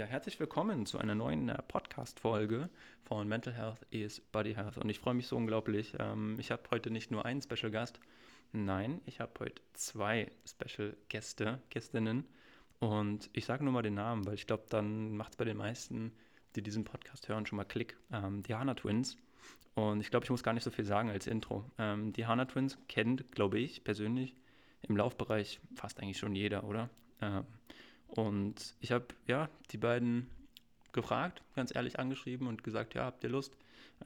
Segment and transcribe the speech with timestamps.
[0.00, 2.70] Ja, herzlich willkommen zu einer neuen äh, Podcast-Folge
[3.02, 4.78] von Mental Health is Body Health.
[4.78, 5.92] Und ich freue mich so unglaublich.
[5.98, 8.00] Ähm, ich habe heute nicht nur einen Special Gast,
[8.54, 12.24] nein, ich habe heute zwei Special Gäste, Gästinnen.
[12.78, 15.58] Und ich sage nur mal den Namen, weil ich glaube, dann macht es bei den
[15.58, 16.12] meisten,
[16.56, 17.98] die diesen Podcast hören, schon mal Klick.
[18.10, 19.18] Ähm, die Hana Twins.
[19.74, 21.70] Und ich glaube, ich muss gar nicht so viel sagen als Intro.
[21.76, 24.34] Ähm, die Hana Twins kennt, glaube ich, persönlich
[24.80, 26.88] im Laufbereich fast eigentlich schon jeder, oder?
[28.10, 30.28] Und ich habe ja die beiden
[30.92, 33.56] gefragt, ganz ehrlich angeschrieben und gesagt, ja, habt ihr Lust,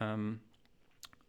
[0.00, 0.40] ähm,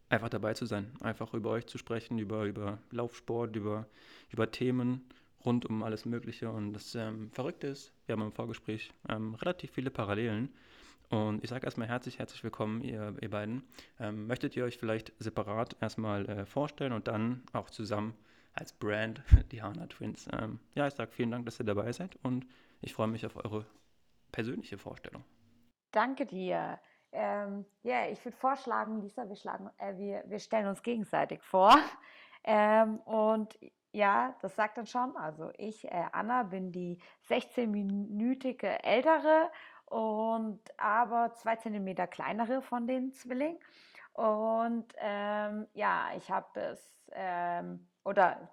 [0.08, 3.86] einfach dabei zu sein, einfach über euch zu sprechen, über, über Laufsport, über,
[4.30, 5.02] über Themen
[5.44, 6.50] rund um alles Mögliche.
[6.50, 10.50] Und das ähm, Verrückte ist, wir haben im Vorgespräch ähm, relativ viele Parallelen.
[11.08, 13.62] Und ich sage erstmal herzlich, herzlich willkommen, ihr, ihr beiden.
[14.00, 18.14] Ähm, möchtet ihr euch vielleicht separat erstmal äh, vorstellen und dann auch zusammen
[18.54, 20.28] als Brand die Hana Twins?
[20.32, 22.44] Ähm, ja, ich sage vielen Dank, dass ihr dabei seid und
[22.80, 23.66] ich freue mich auf eure
[24.32, 25.24] persönliche Vorstellung.
[25.90, 26.78] Danke dir.
[27.12, 31.74] Ähm, ja, ich würde vorschlagen, Lisa, wir, schlagen, äh, wir, wir stellen uns gegenseitig vor.
[32.48, 33.58] Ähm, und
[33.92, 35.16] ja, das sagt dann schon.
[35.16, 39.50] Also ich, äh, Anna, bin die 16-minütige ältere
[39.86, 43.58] und aber zwei Zentimeter kleinere von den Zwillingen.
[44.12, 48.48] Und ähm, ja, ich habe es, ähm, oder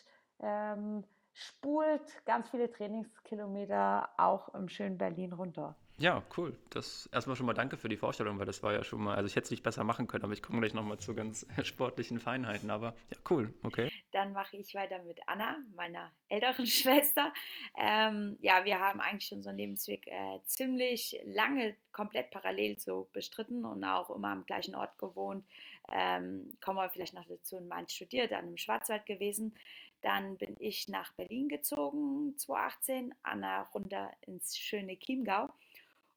[0.40, 5.76] ähm, spult ganz viele Trainingskilometer auch im schönen Berlin runter.
[5.98, 6.54] Ja, cool.
[6.68, 9.26] Das erstmal schon mal danke für die Vorstellung, weil das war ja schon mal, also
[9.26, 12.20] ich hätte es nicht besser machen können, aber ich komme gleich nochmal zu ganz sportlichen
[12.20, 12.70] Feinheiten.
[12.70, 13.90] Aber ja, cool, okay.
[14.12, 17.32] Dann mache ich weiter mit Anna, meiner älteren Schwester.
[17.78, 23.82] Ähm, ja, wir haben eigentlich unseren Lebensweg äh, ziemlich lange komplett parallel so bestritten und
[23.82, 25.46] auch immer am gleichen Ort gewohnt.
[25.90, 29.56] Ähm, kommen wir vielleicht noch dazu in Mainz studiert, dann im Schwarzwald gewesen.
[30.02, 35.48] Dann bin ich nach Berlin gezogen 2018, Anna runter ins schöne Chiemgau.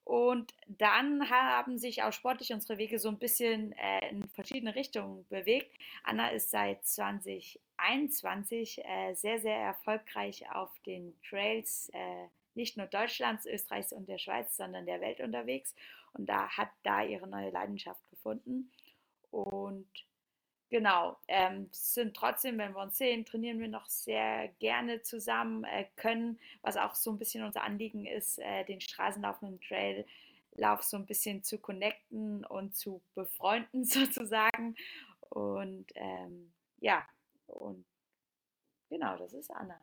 [0.09, 5.23] Und dann haben sich auch sportlich unsere Wege so ein bisschen äh, in verschiedene Richtungen
[5.29, 5.71] bewegt.
[6.03, 12.25] Anna ist seit 2021 äh, sehr, sehr erfolgreich auf den Trails, äh,
[12.55, 15.75] nicht nur Deutschlands, Österreichs und der Schweiz, sondern der Welt unterwegs.
[16.13, 18.71] Und da hat da ihre neue Leidenschaft gefunden.
[19.29, 19.91] Und
[20.69, 25.85] Genau, ähm, sind trotzdem, wenn wir uns sehen, trainieren wir noch sehr gerne zusammen, äh,
[25.95, 30.83] können, was auch so ein bisschen unser Anliegen ist, äh, den Straßenlauf und den Traillauf
[30.83, 34.75] so ein bisschen zu connecten und zu befreunden sozusagen.
[35.29, 37.03] Und ähm, ja,
[37.47, 37.83] und
[38.89, 39.79] genau, das ist Anna.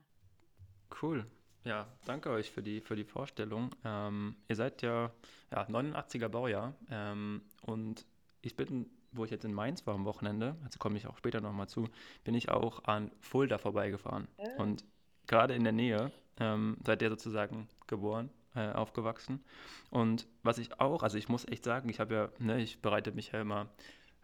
[1.02, 1.26] Cool.
[1.64, 3.74] Ja, danke euch für die, für die Vorstellung.
[3.84, 5.12] Ähm, ihr seid ja,
[5.50, 8.06] ja 89er Baujahr ähm, und
[8.42, 11.40] ich bin wo ich jetzt in Mainz war am Wochenende, also komme ich auch später
[11.40, 11.88] nochmal zu,
[12.24, 14.28] bin ich auch an Fulda vorbeigefahren.
[14.38, 14.62] Ja.
[14.62, 14.84] Und
[15.26, 19.44] gerade in der Nähe ähm, seid ihr sozusagen geboren, äh, aufgewachsen.
[19.90, 23.12] Und was ich auch, also ich muss echt sagen, ich habe ja, ne, ich bereite
[23.12, 23.68] mich ja immer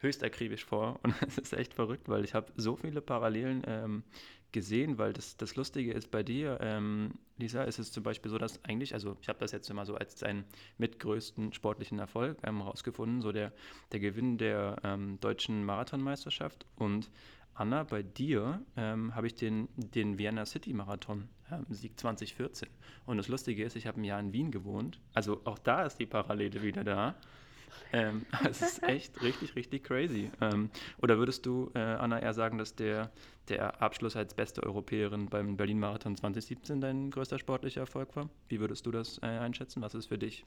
[0.02, 4.02] höchst akribisch vor und es ist echt verrückt, weil ich habe so viele Parallelen ähm,
[4.52, 8.38] gesehen, weil das, das Lustige ist bei dir, ähm, Lisa, ist es zum Beispiel so,
[8.38, 10.44] dass eigentlich, also ich habe das jetzt immer so als seinen
[10.78, 13.52] mitgrößten sportlichen Erfolg ähm, rausgefunden, so der,
[13.92, 17.10] der Gewinn der ähm, deutschen Marathonmeisterschaft und
[17.54, 22.68] Anna, bei dir ähm, habe ich den, den Vienna City Marathon ähm, Sieg 2014.
[23.04, 25.00] Und das Lustige ist, ich habe ein Jahr in Wien gewohnt.
[25.12, 27.14] Also auch da ist die Parallele wieder da.
[27.92, 30.30] Ähm, es ist echt richtig, richtig crazy.
[30.40, 33.10] Ähm, oder würdest du, äh, Anna, eher sagen, dass der,
[33.48, 38.28] der Abschluss als beste Europäerin beim Berlin-Marathon 2017 dein größter sportlicher Erfolg war?
[38.48, 39.82] Wie würdest du das äh, einschätzen?
[39.82, 40.44] Was ist für dich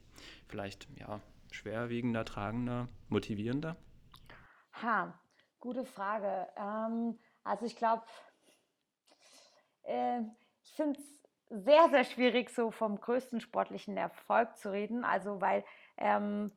[0.48, 1.20] vielleicht ja,
[1.52, 3.76] schwerwiegender, tragender, motivierender?
[4.82, 5.18] Ha,
[5.60, 6.48] gute Frage.
[6.58, 8.04] Ähm, also ich glaube,
[9.84, 10.22] äh,
[10.64, 11.16] ich finde es
[11.50, 15.06] sehr, sehr schwierig, so vom größten sportlichen Erfolg zu reden.
[15.06, 15.64] Also weil
[15.98, 16.52] ähm,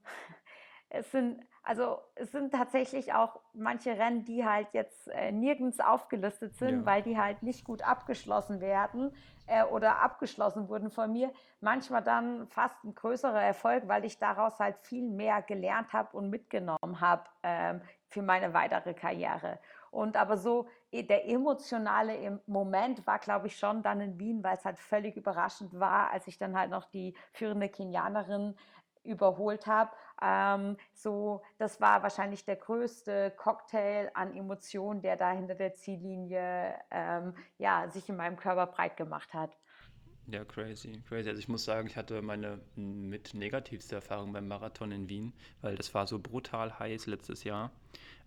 [0.91, 6.57] es sind, also es sind tatsächlich auch manche Rennen, die halt jetzt äh, nirgends aufgelistet
[6.57, 6.87] sind, ja.
[6.87, 9.13] weil die halt nicht gut abgeschlossen werden
[9.47, 11.31] äh, oder abgeschlossen wurden von mir.
[11.61, 16.31] Manchmal dann fast ein größerer Erfolg, weil ich daraus halt viel mehr gelernt habe und
[16.31, 19.59] mitgenommen habe ähm, für meine weitere Karriere.
[19.91, 24.57] Und aber so eh, der emotionale Moment war, glaube ich, schon dann in Wien, weil
[24.57, 28.55] es halt völlig überraschend war, als ich dann halt noch die führende Kenianerin
[29.05, 29.91] überholt habe.
[30.21, 36.75] Ähm, so, das war wahrscheinlich der größte Cocktail an Emotionen, der da hinter der Ziellinie
[36.91, 39.57] ähm, ja, sich in meinem Körper breit gemacht hat.
[40.31, 41.31] Ja, crazy, crazy.
[41.31, 45.75] Also ich muss sagen, ich hatte meine mit negativste Erfahrung beim Marathon in Wien, weil
[45.77, 47.71] das war so brutal heiß letztes Jahr.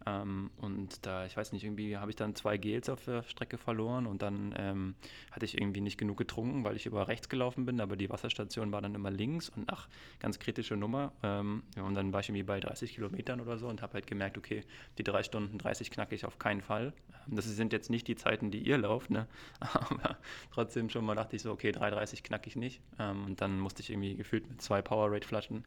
[0.06, 3.58] Ähm, und da, ich weiß nicht, irgendwie habe ich dann zwei Gels auf der Strecke
[3.58, 4.96] verloren und dann ähm,
[5.32, 8.72] hatte ich irgendwie nicht genug getrunken, weil ich über rechts gelaufen bin, aber die Wasserstation
[8.72, 9.88] war dann immer links und ach,
[10.20, 11.12] ganz kritische Nummer.
[11.24, 14.08] Ähm, ja, und dann war ich irgendwie bei 30 Kilometern oder so und habe halt
[14.08, 14.64] gemerkt, okay,
[14.98, 16.94] die drei Stunden 30 knacke ich auf keinen Fall.
[17.28, 19.28] Ähm, das sind jetzt nicht die Zeiten, die ihr lauft, ne?
[19.60, 20.18] aber
[20.52, 22.82] trotzdem schon mal dachte ich so, okay, 3,30 knacke ich nicht.
[22.98, 25.66] Ähm, und dann musste ich irgendwie gefühlt mit zwei Powerade-Flaschen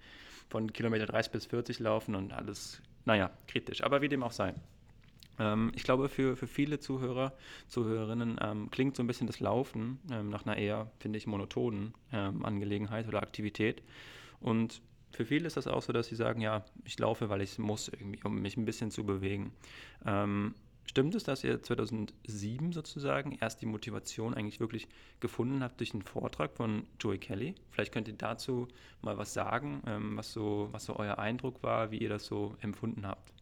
[0.48, 3.82] von Kilometer 30 bis 40 laufen und alles naja, kritisch.
[3.82, 4.54] Aber wie dem auch sei.
[5.38, 7.32] Ähm, ich glaube, für, für viele Zuhörer,
[7.68, 11.94] Zuhörerinnen ähm, klingt so ein bisschen das Laufen ähm, nach einer eher, finde ich, monotonen
[12.12, 13.82] ähm, Angelegenheit oder Aktivität.
[14.40, 14.80] Und
[15.10, 17.58] für viele ist das auch so, dass sie sagen, ja, ich laufe, weil ich es
[17.58, 19.52] muss irgendwie, um mich ein bisschen zu bewegen.
[20.04, 20.54] Ähm,
[20.86, 24.86] Stimmt es, dass ihr 2007 sozusagen erst die Motivation eigentlich wirklich
[25.20, 27.54] gefunden habt durch einen Vortrag von Joey Kelly?
[27.70, 28.69] Vielleicht könnt ihr dazu
[29.00, 32.54] mal was sagen, ähm, was, so, was so euer Eindruck war, wie ihr das so
[32.60, 33.32] empfunden habt.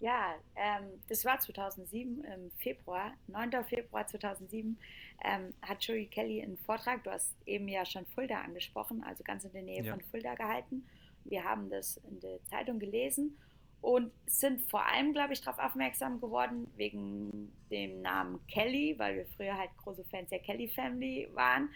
[0.00, 3.64] Ja, ähm, das war 2007 im Februar, 9.
[3.64, 4.78] Februar 2007,
[5.22, 9.44] ähm, hat Joey Kelly einen Vortrag, du hast eben ja schon Fulda angesprochen, also ganz
[9.44, 9.92] in der Nähe ja.
[9.92, 10.86] von Fulda gehalten.
[11.24, 13.36] Wir haben das in der Zeitung gelesen
[13.82, 19.26] und sind vor allem, glaube ich, darauf aufmerksam geworden wegen dem Namen Kelly, weil wir
[19.36, 21.70] früher halt große Fans der Kelly Family waren.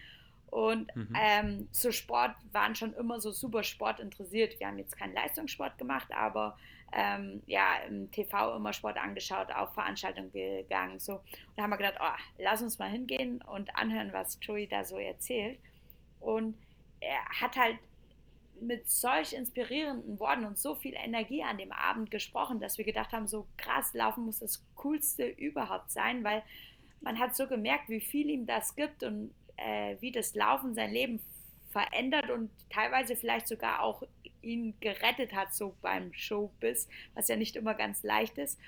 [0.50, 1.08] Und mhm.
[1.18, 4.58] ähm, zu Sport waren schon immer so super Sport interessiert.
[4.60, 6.56] Wir haben jetzt keinen Leistungssport gemacht, aber
[6.92, 11.00] ähm, ja, im TV immer Sport angeschaut, auf Veranstaltungen gegangen.
[11.00, 11.14] So.
[11.14, 11.22] Und
[11.56, 14.98] da haben wir gedacht, oh, lass uns mal hingehen und anhören, was Joey da so
[14.98, 15.58] erzählt.
[16.20, 16.56] Und
[17.00, 17.78] er hat halt
[18.60, 23.12] mit solch inspirierenden Worten und so viel Energie an dem Abend gesprochen, dass wir gedacht
[23.12, 26.42] haben, so krass, Laufen muss das Coolste überhaupt sein, weil
[27.00, 30.92] man hat so gemerkt, wie viel ihm das gibt und äh, wie das Laufen sein
[30.92, 31.20] Leben
[31.70, 34.02] verändert und teilweise vielleicht sogar auch
[34.42, 38.58] ihn gerettet hat, so beim Showbiz, was ja nicht immer ganz leicht ist.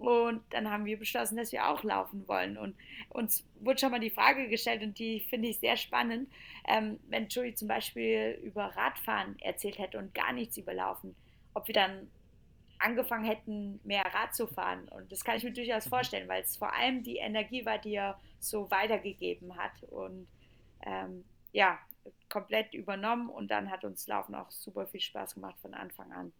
[0.00, 2.56] Und dann haben wir beschlossen, dass wir auch laufen wollen.
[2.56, 2.74] Und
[3.10, 6.32] uns wurde schon mal die Frage gestellt, und die finde ich sehr spannend,
[6.66, 11.14] ähm, wenn Joey zum Beispiel über Radfahren erzählt hätte und gar nichts über Laufen,
[11.52, 12.10] ob wir dann
[12.78, 14.88] angefangen hätten, mehr Rad zu fahren.
[14.88, 15.90] Und das kann ich mir durchaus mhm.
[15.90, 19.82] vorstellen, weil es vor allem die Energie war, die er so weitergegeben hat.
[19.90, 20.26] Und
[20.86, 21.78] ähm, ja,
[22.30, 23.28] komplett übernommen.
[23.28, 26.32] Und dann hat uns Laufen auch super viel Spaß gemacht von Anfang an.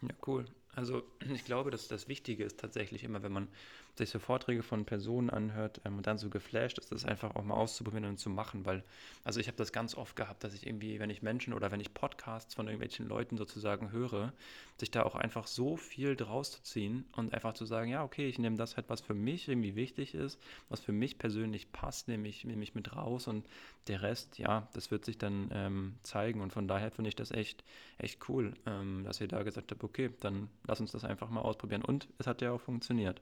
[0.00, 0.46] Ja, cool.
[0.72, 1.02] Also
[1.34, 3.48] ich glaube, dass das Wichtige ist tatsächlich immer, wenn man
[3.94, 7.44] sich so Vorträge von Personen anhört ähm, und dann so geflasht ist, das einfach auch
[7.44, 8.82] mal auszuprobieren und zu machen, weil,
[9.24, 11.80] also ich habe das ganz oft gehabt, dass ich irgendwie, wenn ich Menschen oder wenn
[11.80, 14.32] ich Podcasts von irgendwelchen Leuten sozusagen höre,
[14.78, 18.28] sich da auch einfach so viel draus zu ziehen und einfach zu sagen, ja, okay,
[18.28, 20.38] ich nehme das halt, was für mich irgendwie wichtig ist,
[20.70, 23.46] was für mich persönlich passt, nehme ich, nehme ich mit raus und
[23.88, 27.30] der Rest, ja, das wird sich dann ähm, zeigen und von daher finde ich das
[27.30, 27.62] echt,
[27.98, 31.40] echt cool, ähm, dass ihr da gesagt habt, okay, dann lass uns das einfach mal
[31.40, 33.20] ausprobieren und es hat ja auch funktioniert.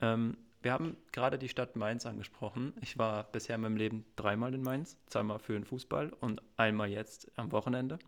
[0.00, 2.72] Ähm, wir haben gerade die Stadt Mainz angesprochen.
[2.80, 6.88] Ich war bisher in meinem Leben dreimal in Mainz, zweimal für den Fußball und einmal
[6.88, 7.98] jetzt am Wochenende.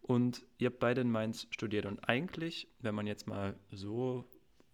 [0.00, 1.86] Und ihr habt beide in Mainz studiert.
[1.86, 4.24] Und eigentlich, wenn man jetzt mal so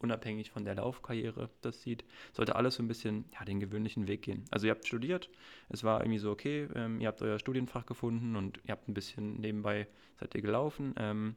[0.00, 4.22] unabhängig von der Laufkarriere das sieht, sollte alles so ein bisschen ja, den gewöhnlichen Weg
[4.22, 4.44] gehen.
[4.50, 5.30] Also ihr habt studiert,
[5.70, 8.94] es war irgendwie so okay, ähm, ihr habt euer Studienfach gefunden und ihr habt ein
[8.94, 9.88] bisschen nebenbei
[10.20, 10.94] seid ihr gelaufen.
[10.98, 11.36] Ähm,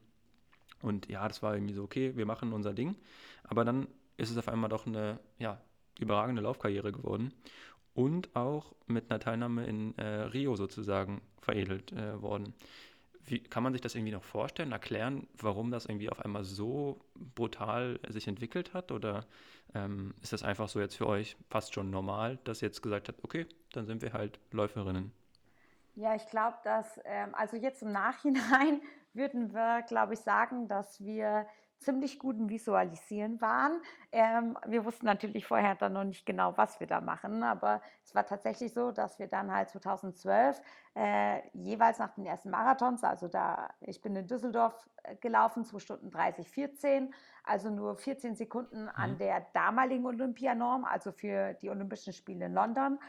[0.82, 2.96] und ja, das war irgendwie so okay, wir machen unser Ding.
[3.44, 5.62] Aber dann ist es auf einmal doch eine ja,
[6.00, 7.34] überragende Laufkarriere geworden
[7.94, 12.54] und auch mit einer Teilnahme in äh, Rio sozusagen veredelt äh, worden.
[13.26, 17.00] Wie, kann man sich das irgendwie noch vorstellen, erklären, warum das irgendwie auf einmal so
[17.36, 18.92] brutal sich entwickelt hat?
[18.92, 19.26] Oder
[19.74, 23.10] ähm, ist das einfach so jetzt für euch fast schon normal, dass ihr jetzt gesagt
[23.10, 25.12] habt, okay, dann sind wir halt Läuferinnen?
[25.96, 28.82] Ja, ich glaube, dass, ähm, also jetzt im Nachhinein
[29.14, 31.48] würden wir, glaube ich, sagen, dass wir
[31.80, 33.82] ziemlich gut im Visualisieren waren.
[34.12, 38.16] Ähm, wir wussten natürlich vorher dann noch nicht genau, was wir da machen, aber es
[38.16, 40.62] war tatsächlich so, dass wir dann halt 2012
[40.96, 45.80] äh, jeweils nach den ersten Marathons, also da, ich bin in Düsseldorf äh, gelaufen, 2
[45.80, 49.18] Stunden 30, 14, also nur 14 Sekunden an mhm.
[49.20, 53.00] der damaligen Olympianorm, also für die Olympischen Spiele in London.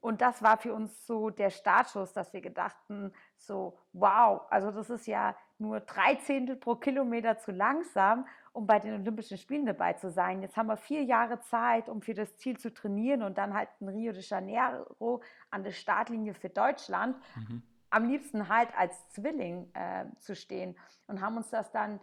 [0.00, 4.90] Und das war für uns so der Startschuss, dass wir gedachten, so, wow, also das
[4.90, 9.94] ist ja nur drei Zehntel pro Kilometer zu langsam, um bei den Olympischen Spielen dabei
[9.94, 10.42] zu sein.
[10.42, 13.68] Jetzt haben wir vier Jahre Zeit, um für das Ziel zu trainieren und dann halt
[13.80, 17.16] in Rio de Janeiro an der Startlinie für Deutschland.
[17.36, 17.62] Mhm.
[17.90, 22.00] Am liebsten halt als Zwilling äh, zu stehen und haben uns das dann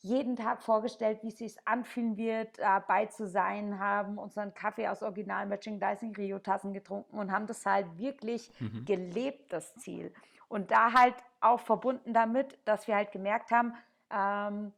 [0.00, 5.02] jeden Tag vorgestellt, wie es sich anfühlen wird, dabei zu sein, haben unseren Kaffee aus
[5.02, 8.84] Original Merchandising Rio Tassen getrunken und haben das halt wirklich mhm.
[8.84, 10.12] gelebt, das Ziel.
[10.48, 13.74] Und da halt auch verbunden damit, dass wir halt gemerkt haben,
[14.10, 14.72] ähm,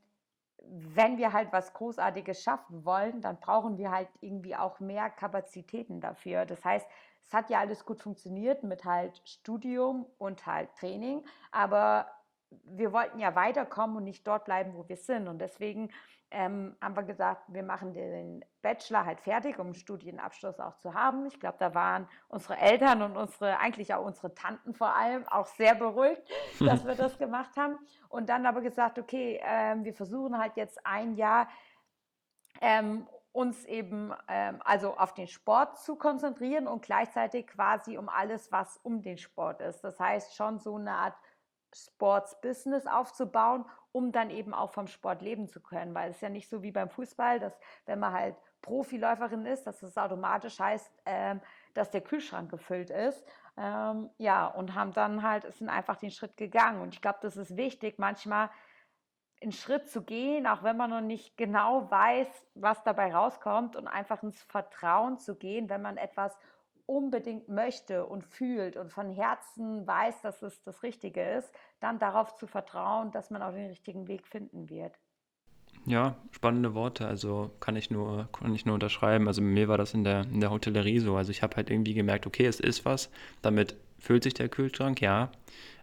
[0.71, 6.01] wenn wir halt was Großartiges schaffen wollen, dann brauchen wir halt irgendwie auch mehr Kapazitäten
[6.01, 6.45] dafür.
[6.45, 6.87] Das heißt,
[7.23, 12.07] es hat ja alles gut funktioniert mit halt Studium und halt Training, aber
[12.65, 15.29] wir wollten ja weiterkommen und nicht dort bleiben, wo wir sind.
[15.29, 15.91] Und deswegen
[16.31, 20.95] ähm, haben wir gesagt, wir machen den Bachelor halt fertig, um einen Studienabschluss auch zu
[20.95, 21.27] haben.
[21.27, 25.47] Ich glaube, da waren unsere Eltern und unsere, eigentlich auch unsere Tanten vor allem, auch
[25.47, 26.23] sehr beruhigt,
[26.61, 27.79] dass wir das gemacht haben.
[28.09, 31.49] Und dann aber gesagt, okay, ähm, wir versuchen halt jetzt ein Jahr
[32.61, 38.51] ähm, uns eben ähm, also auf den Sport zu konzentrieren und gleichzeitig quasi um alles,
[38.51, 39.83] was um den Sport ist.
[39.83, 41.15] Das heißt schon so eine Art
[41.75, 45.95] Sports-Business aufzubauen, um dann eben auch vom Sport leben zu können.
[45.95, 49.81] Weil es ja nicht so wie beim Fußball, dass wenn man halt Profiläuferin ist, dass
[49.81, 51.41] das automatisch heißt, ähm,
[51.75, 53.25] dass der Kühlschrank gefüllt ist.
[53.57, 56.81] Ähm, ja, und haben dann halt, sind einfach den Schritt gegangen.
[56.81, 58.51] Und ich glaube, das ist wichtig, manchmal
[59.41, 63.87] einen Schritt zu gehen, auch wenn man noch nicht genau weiß, was dabei rauskommt und
[63.87, 66.37] einfach ins Vertrauen zu gehen, wenn man etwas
[66.89, 72.35] unbedingt möchte und fühlt und von Herzen weiß, dass es das Richtige ist, dann darauf
[72.37, 74.99] zu vertrauen, dass man auch den richtigen Weg finden wird.
[75.85, 77.07] Ja, spannende Worte.
[77.07, 79.29] Also kann ich nur, kann ich nur unterschreiben.
[79.29, 81.17] Also mir war das in der, in der Hotellerie so.
[81.17, 83.11] Also ich habe halt irgendwie gemerkt, okay, es ist was.
[83.43, 85.31] Damit füllt sich der Kühlschrank, ja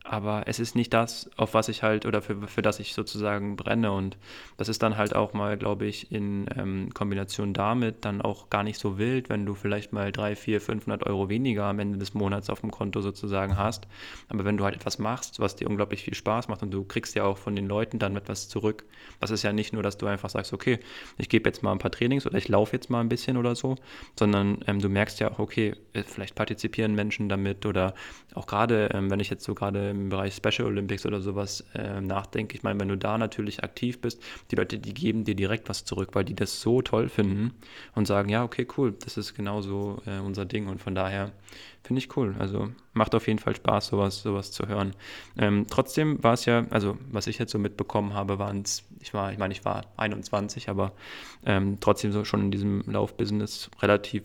[0.08, 3.56] aber es ist nicht das, auf was ich halt oder für, für das ich sozusagen
[3.56, 3.92] brenne.
[3.92, 4.18] Und
[4.56, 8.64] das ist dann halt auch mal, glaube ich, in ähm, Kombination damit dann auch gar
[8.64, 12.14] nicht so wild, wenn du vielleicht mal 3, 4, 500 Euro weniger am Ende des
[12.14, 13.88] Monats auf dem Konto sozusagen hast.
[14.30, 17.16] Aber wenn du halt etwas machst, was dir unglaublich viel Spaß macht und du kriegst
[17.16, 18.84] ja auch von den Leuten dann etwas zurück,
[19.20, 20.80] das ist ja nicht nur, dass du einfach sagst, okay,
[21.18, 23.56] ich gebe jetzt mal ein paar Trainings oder ich laufe jetzt mal ein bisschen oder
[23.56, 23.76] so,
[24.20, 27.96] sondern ähm, du merkst ja auch, okay, äh, vielleicht partizipieren Menschen damit oder
[28.36, 32.02] auch gerade, ähm, wenn ich jetzt so gerade im Bereich Special Olympics oder sowas äh,
[32.02, 34.22] nachdenke, ich meine, wenn du da natürlich aktiv bist,
[34.52, 37.54] die Leute, die geben dir direkt was zurück, weil die das so toll finden
[37.96, 41.32] und sagen, ja, okay, cool, das ist genauso äh, unser Ding und von daher
[41.86, 42.36] finde ich cool.
[42.40, 44.94] Also macht auf jeden Fall Spaß, sowas, sowas zu hören.
[45.38, 49.14] Ähm, trotzdem war es ja, also was ich jetzt so mitbekommen habe, waren es, ich
[49.14, 50.94] war, ich meine, ich war 21, aber
[51.46, 54.24] ähm, trotzdem so schon in diesem Laufbusiness relativ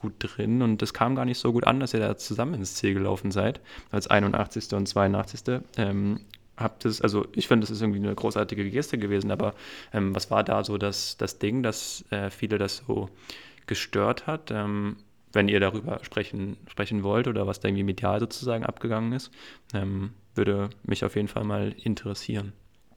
[0.00, 2.74] gut drin und es kam gar nicht so gut an, dass ihr da zusammen ins
[2.74, 4.72] Ziel gelaufen seid, als 81.
[4.74, 5.60] und 82.
[5.76, 6.20] Ähm,
[6.56, 9.54] habt es, also ich finde, das ist irgendwie eine großartige Geste gewesen, aber
[9.92, 13.08] ähm, was war da so das, das Ding, dass äh, viele das so
[13.66, 14.50] gestört hat?
[14.50, 14.96] Ähm,
[15.32, 19.30] wenn ihr darüber sprechen, sprechen wollt oder was da irgendwie medial sozusagen abgegangen ist,
[19.74, 22.52] ähm, würde mich auf jeden Fall mal interessieren.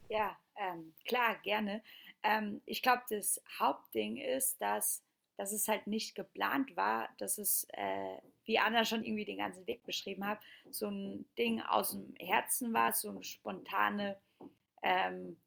[0.10, 1.82] Ja, ähm, klar, gerne.
[2.24, 5.04] Ähm, ich glaube, das Hauptding ist, dass
[5.38, 9.66] dass es halt nicht geplant war, dass es, äh, wie Anna schon irgendwie den ganzen
[9.68, 14.18] Weg beschrieben hat, so ein Ding aus dem Herzen war, so eine spontane
[14.82, 15.38] ähm,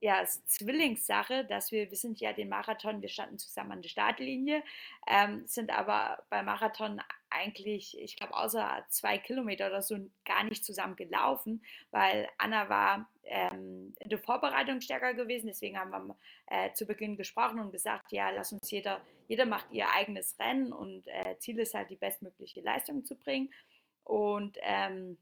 [0.00, 4.62] ja, Zwillingssache, dass wir, wir sind ja den Marathon, wir standen zusammen an der Startlinie,
[5.06, 10.64] ähm, sind aber beim Marathon eigentlich, ich glaube, außer zwei Kilometer oder so gar nicht
[10.64, 15.46] zusammen gelaufen, weil Anna war ähm, in der Vorbereitung stärker gewesen.
[15.46, 19.70] Deswegen haben wir äh, zu Beginn gesprochen und gesagt, ja, lass uns jeder, jeder macht
[19.70, 23.52] ihr eigenes Rennen und äh, Ziel ist halt, die bestmögliche Leistung zu bringen.
[24.02, 25.16] Und ähm,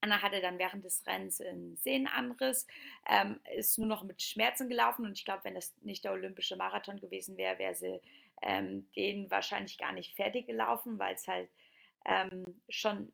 [0.00, 2.66] Anna hatte dann während des Rennens einen Sehnenanriss,
[3.08, 6.56] ähm, ist nur noch mit Schmerzen gelaufen und ich glaube, wenn das nicht der olympische
[6.56, 8.00] Marathon gewesen wäre, wäre sie
[8.42, 11.50] ähm, den wahrscheinlich gar nicht fertig gelaufen, weil es halt
[12.06, 13.12] ähm, schon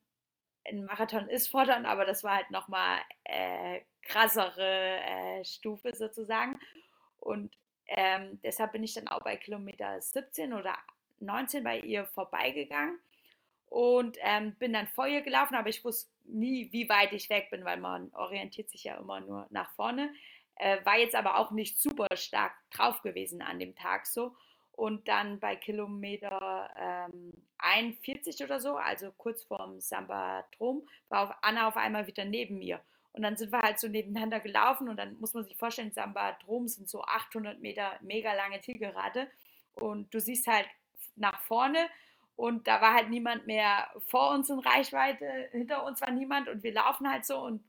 [0.69, 6.59] ein Marathon ist fordernd, aber das war halt nochmal äh, krassere äh, Stufe sozusagen.
[7.19, 7.53] Und
[7.89, 10.77] ähm, deshalb bin ich dann auch bei Kilometer 17 oder
[11.21, 12.99] 19 bei ihr vorbeigegangen
[13.69, 17.51] und ähm, bin dann vor ihr gelaufen, aber ich wusste nie, wie weit ich weg
[17.51, 20.13] bin, weil man orientiert sich ja immer nur nach vorne.
[20.57, 24.35] äh, war jetzt aber auch nicht super stark drauf gewesen an dem Tag so.
[24.77, 31.67] Und dann bei Kilometer ähm, 41 oder so, also kurz vorm Samba-Drom, war auf Anna
[31.67, 32.81] auf einmal wieder neben mir.
[33.13, 36.69] Und dann sind wir halt so nebeneinander gelaufen und dann muss man sich vorstellen, Samba-Drom
[36.69, 39.29] sind so 800 Meter mega lange Zielgerade.
[39.75, 40.67] Und du siehst halt
[41.17, 41.87] nach vorne
[42.37, 46.63] und da war halt niemand mehr vor uns in Reichweite, hinter uns war niemand und
[46.63, 47.65] wir laufen halt so und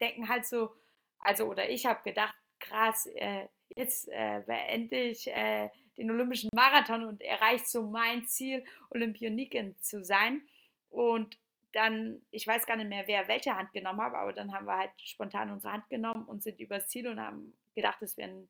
[0.00, 0.74] denken halt so,
[1.18, 7.20] also oder ich habe gedacht, krass, äh, jetzt äh, ich äh, den Olympischen Marathon und
[7.22, 10.42] erreicht so mein Ziel, Olympioniken zu sein.
[10.90, 11.36] Und
[11.72, 14.78] dann, ich weiß gar nicht mehr, wer welche Hand genommen hat, aber dann haben wir
[14.78, 18.48] halt spontan unsere Hand genommen und sind übers Ziel und haben gedacht, das wäre ein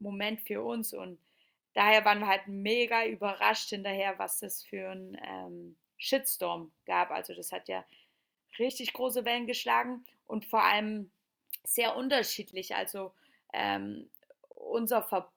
[0.00, 0.92] Moment für uns.
[0.92, 1.18] Und
[1.74, 7.10] daher waren wir halt mega überrascht hinterher, was das für ein ähm, Shitstorm gab.
[7.10, 7.84] Also das hat ja
[8.58, 11.10] richtig große Wellen geschlagen und vor allem
[11.62, 12.74] sehr unterschiedlich.
[12.74, 13.12] Also
[13.52, 14.08] ähm,
[14.48, 15.35] unser Verband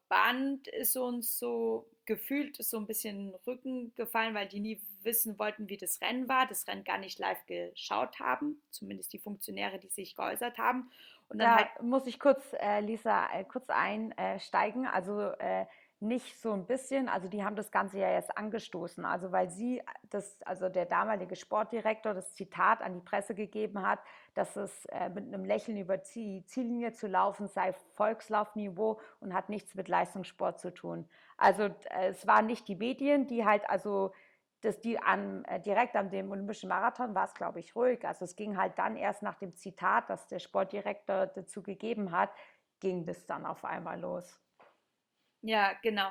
[0.68, 5.78] ist uns so gefühlt so ein bisschen Rücken gefallen, weil die nie wissen wollten, wie
[5.78, 10.16] das Rennen war, das Rennen gar nicht live geschaut haben, zumindest die Funktionäre, die sich
[10.16, 10.90] geäußert haben.
[11.30, 14.88] Und dann da halt muss ich kurz, äh, Lisa, äh, kurz einsteigen.
[14.88, 15.68] Also äh,
[16.02, 19.82] nicht so ein bisschen, also die haben das Ganze ja erst angestoßen, also weil sie,
[20.10, 24.00] das, also der damalige Sportdirektor das Zitat an die Presse gegeben hat,
[24.34, 29.50] dass es äh, mit einem Lächeln über die Ziellinie zu laufen sei Volkslaufniveau und hat
[29.50, 31.08] nichts mit Leistungssport zu tun.
[31.38, 34.14] Also äh, es waren nicht die Medien, die halt also
[34.62, 38.06] das die an, äh, direkt an dem Olympischen Marathon war es, glaube ich, ruhig.
[38.06, 42.30] Also es ging halt dann erst nach dem Zitat, das der Sportdirektor dazu gegeben hat,
[42.80, 44.40] ging das dann auf einmal los.
[45.42, 46.10] Ja, genau.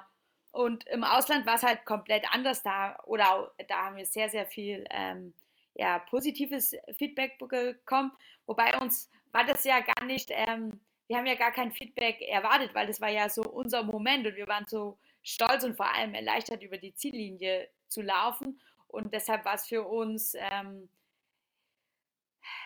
[0.50, 4.46] Und im Ausland war es halt komplett anders da oder da haben wir sehr, sehr
[4.46, 5.34] viel ähm,
[5.74, 8.12] ja, positives Feedback bekommen.
[8.46, 12.74] Wobei uns war das ja gar nicht, ähm, wir haben ja gar kein Feedback erwartet,
[12.74, 16.14] weil das war ja so unser Moment und wir waren so stolz und vor allem
[16.14, 18.60] erleichtert über die Ziellinie zu laufen.
[18.88, 20.88] Und deshalb war es für uns ähm,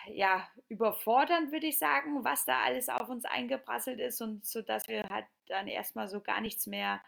[0.07, 4.87] ja, überfordernd, würde ich sagen, was da alles auf uns eingeprasselt ist und so, dass
[4.87, 7.01] wir halt dann erstmal so gar nichts mehr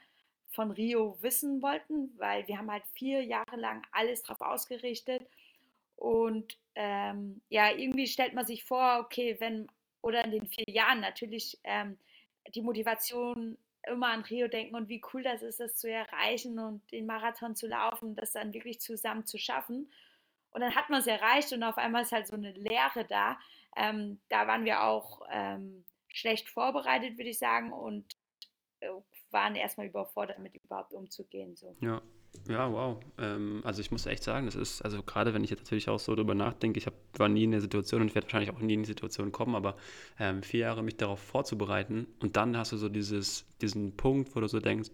[0.52, 5.28] von Rio wissen wollten, weil wir haben halt vier Jahre lang alles drauf ausgerichtet
[5.96, 9.68] und ähm, ja, irgendwie stellt man sich vor, okay, wenn
[10.02, 11.98] oder in den vier Jahren natürlich ähm,
[12.54, 13.58] die Motivation
[13.88, 17.56] immer an Rio denken und wie cool das ist, das zu erreichen und den Marathon
[17.56, 19.92] zu laufen, das dann wirklich zusammen zu schaffen.
[20.56, 23.38] Und dann hat man es erreicht und auf einmal ist halt so eine Leere da.
[23.76, 28.06] Ähm, da waren wir auch ähm, schlecht vorbereitet, würde ich sagen, und
[28.80, 28.88] äh,
[29.32, 31.58] waren erstmal überfordert, damit überhaupt umzugehen.
[31.58, 31.76] So.
[31.82, 32.02] Ja.
[32.48, 33.02] Ja, wow.
[33.18, 36.00] Ähm, also ich muss echt sagen, das ist, also gerade wenn ich jetzt natürlich auch
[36.00, 38.76] so drüber nachdenke, ich hab, war nie in der Situation und werde wahrscheinlich auch nie
[38.76, 39.76] in die Situation kommen, aber
[40.20, 44.42] ähm, vier Jahre mich darauf vorzubereiten und dann hast du so dieses, diesen Punkt, wo
[44.42, 44.90] du so denkst,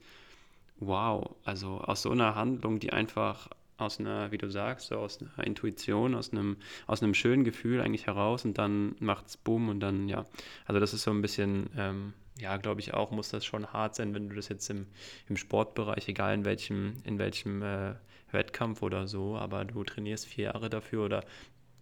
[0.78, 3.50] wow, also aus so einer Handlung, die einfach
[3.82, 7.82] aus einer, wie du sagst, so aus einer Intuition, aus einem, aus einem schönen Gefühl
[7.82, 10.26] eigentlich heraus und dann macht es Boom und dann, ja,
[10.66, 13.96] also das ist so ein bisschen, ähm, ja, glaube ich auch, muss das schon hart
[13.96, 14.88] sein, wenn du das jetzt im,
[15.28, 17.96] im Sportbereich, egal in welchem, in welchem äh,
[18.32, 21.24] Wettkampf oder so, aber du trainierst vier Jahre dafür oder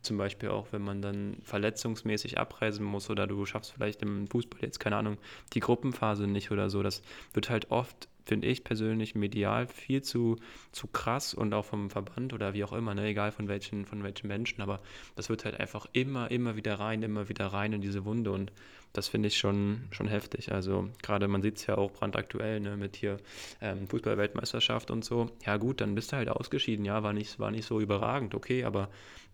[0.02, 4.62] zum Beispiel auch, wenn man dann verletzungsmäßig abreisen muss oder du schaffst vielleicht im Fußball
[4.62, 5.18] jetzt, keine Ahnung,
[5.54, 6.82] die Gruppenphase nicht oder so.
[6.84, 7.02] Das
[7.34, 10.38] wird halt oft finde ich persönlich medial viel zu,
[10.72, 13.08] zu krass und auch vom Verband oder wie auch immer, ne?
[13.08, 14.80] egal von welchen, von welchen Menschen, aber
[15.15, 18.52] das wird halt einfach immer, immer wieder rein, immer wieder rein in diese Wunde und
[18.94, 20.52] das finde ich schon, schon heftig.
[20.52, 22.78] Also gerade man sieht es ja auch brandaktuell ne?
[22.78, 23.18] mit hier
[23.62, 25.30] ähm, Fußball-Weltmeisterschaft und so.
[25.46, 28.63] Ja gut, dann bist du halt ausgeschieden, ja, war nicht, war nicht so überragend, okay,
[28.63, 28.89] aber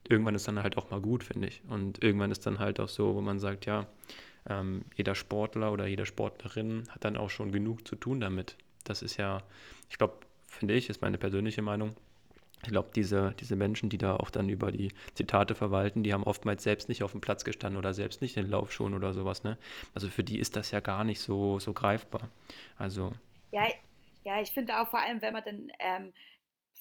[0.08, 1.62] irgendwann ist dann halt auch mal gut, finde ich.
[1.68, 3.88] Und irgendwann ist dann halt auch so, wo man sagt, ja,
[4.48, 8.56] ähm, jeder Sportler oder jede Sportlerin hat dann auch schon genug zu tun damit.
[8.86, 9.44] Das ist ja,
[9.90, 10.16] ich glaube,
[10.48, 11.96] finde ich, ist meine persönliche Meinung.
[12.64, 16.24] Ich glaube, diese, diese Menschen, die da auch dann über die Zitate verwalten, die haben
[16.24, 19.44] oftmals selbst nicht auf dem Platz gestanden oder selbst nicht in Laufschuhen oder sowas.
[19.44, 19.58] Ne?
[19.94, 22.30] Also für die ist das ja gar nicht so, so greifbar.
[22.78, 23.12] Also.
[23.52, 23.68] Ja,
[24.24, 26.14] ja ich finde auch vor allem, wenn man dann ähm,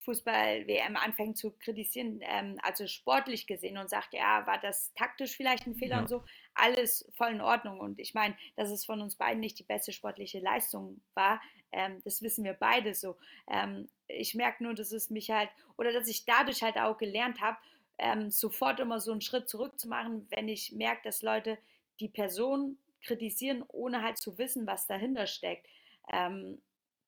[0.05, 5.67] Fußball-WM anfängt zu kritisieren, ähm, also sportlich gesehen und sagt, ja, war das taktisch vielleicht
[5.67, 6.01] ein Fehler ja.
[6.01, 7.81] und so, alles voll in Ordnung.
[7.81, 11.41] Und ich meine, dass es von uns beiden nicht die beste sportliche Leistung war,
[11.75, 13.17] ähm, das wissen wir beide so.
[13.51, 17.41] Ähm, ich merke nur, dass es mich halt, oder dass ich dadurch halt auch gelernt
[17.41, 17.59] habe,
[17.99, 21.59] ähm, sofort immer so einen Schritt zurück zu machen, wenn ich merke, dass Leute
[22.01, 25.67] die Person kritisieren, ohne halt zu wissen, was dahinter steckt.
[26.13, 26.61] Ähm,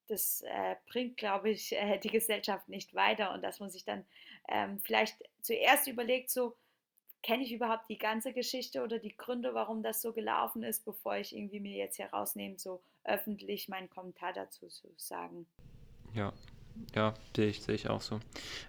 [0.08, 4.04] das äh, bringt, glaube ich, äh, die Gesellschaft nicht weiter und dass man sich dann
[4.48, 6.54] ähm, vielleicht zuerst überlegt, so,
[7.22, 11.16] kenne ich überhaupt die ganze Geschichte oder die Gründe, warum das so gelaufen ist, bevor
[11.16, 15.46] ich irgendwie mir jetzt herausnehme, so öffentlich meinen Kommentar dazu zu sagen.
[16.14, 16.32] Ja,
[16.94, 18.20] ja, sehe ich, sehe ich auch so.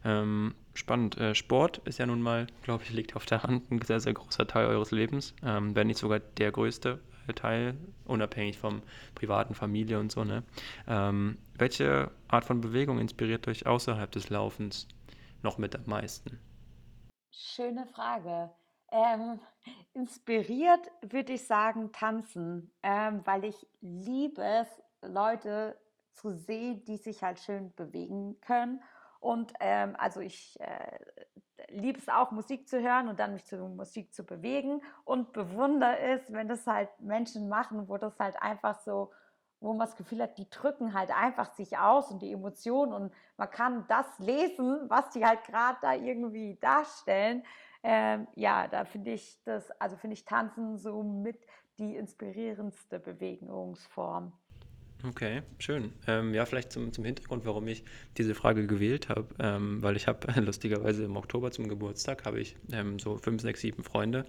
[0.04, 1.17] Ähm, spannend.
[1.17, 4.13] Äh, Sport ist ja nun mal, glaube ich, liegt auf der Hand ein sehr, sehr
[4.13, 8.82] großer Teil eures Lebens, ähm, wenn nicht sogar der größte äh, Teil, unabhängig vom
[9.15, 10.23] privaten Familie und so.
[10.23, 10.43] Ne?
[10.88, 14.88] Ähm, welche Art von Bewegung inspiriert euch außerhalb des Laufens
[15.43, 16.39] noch mit am meisten?
[17.32, 18.52] Schöne Frage.
[18.91, 19.39] Ähm,
[19.93, 24.67] inspiriert würde ich sagen tanzen, ähm, weil ich liebe es,
[25.02, 25.78] Leute
[26.13, 28.82] zu sehen, die sich halt schön bewegen können.
[29.19, 31.00] Und ähm, also ich äh,
[31.69, 35.97] liebe es auch, Musik zu hören und dann mich zur Musik zu bewegen und bewundere
[36.00, 39.12] es, wenn das halt Menschen machen, wo das halt einfach so,
[39.60, 43.13] wo man das Gefühl hat, die drücken halt einfach sich aus und die Emotionen und
[43.38, 47.43] man kann das lesen, was die halt gerade da irgendwie darstellen.
[47.89, 51.39] Ähm, ja, da finde ich das, also finde ich Tanzen so mit
[51.80, 54.34] die inspirierendste Bewegungsform.
[55.08, 55.93] Okay, schön.
[56.06, 57.86] Ähm, ja, vielleicht zum, zum Hintergrund, warum ich
[58.17, 62.58] diese Frage gewählt habe, ähm, weil ich habe lustigerweise im Oktober zum Geburtstag habe ich
[62.73, 64.26] ähm, so fünf, sechs, sieben Freunde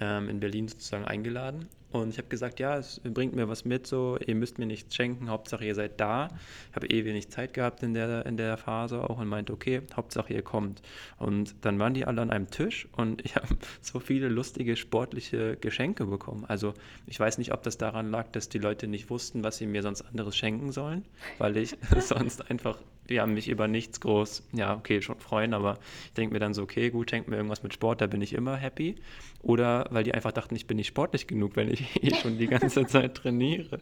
[0.00, 3.86] ähm, in Berlin sozusagen eingeladen und ich habe gesagt, ja, es bringt mir was mit,
[3.86, 6.28] so, ihr müsst mir nichts schenken, Hauptsache ihr seid da.
[6.70, 9.82] Ich habe eh wenig Zeit gehabt in der, in der Phase auch und meinte, okay,
[9.94, 10.82] Hauptsache ihr kommt.
[11.18, 13.48] Und dann waren die alle an einem Tisch und ich habe
[13.80, 16.44] so viele lustige sportliche Geschenke bekommen.
[16.46, 16.74] Also
[17.06, 19.82] ich weiß nicht, ob das daran lag, dass die Leute nicht wussten, was sie mir
[19.82, 21.04] sonst anderes schenken sollen,
[21.38, 22.78] weil ich sonst einfach
[23.18, 26.62] haben mich über nichts groß, ja, okay, schon freuen, aber ich denke mir dann so,
[26.62, 28.96] okay, gut, schenkt mir irgendwas mit Sport, da bin ich immer happy.
[29.42, 32.46] Oder weil die einfach dachten, ich bin nicht sportlich genug, wenn ich eh schon die
[32.46, 33.80] ganze Zeit trainiere.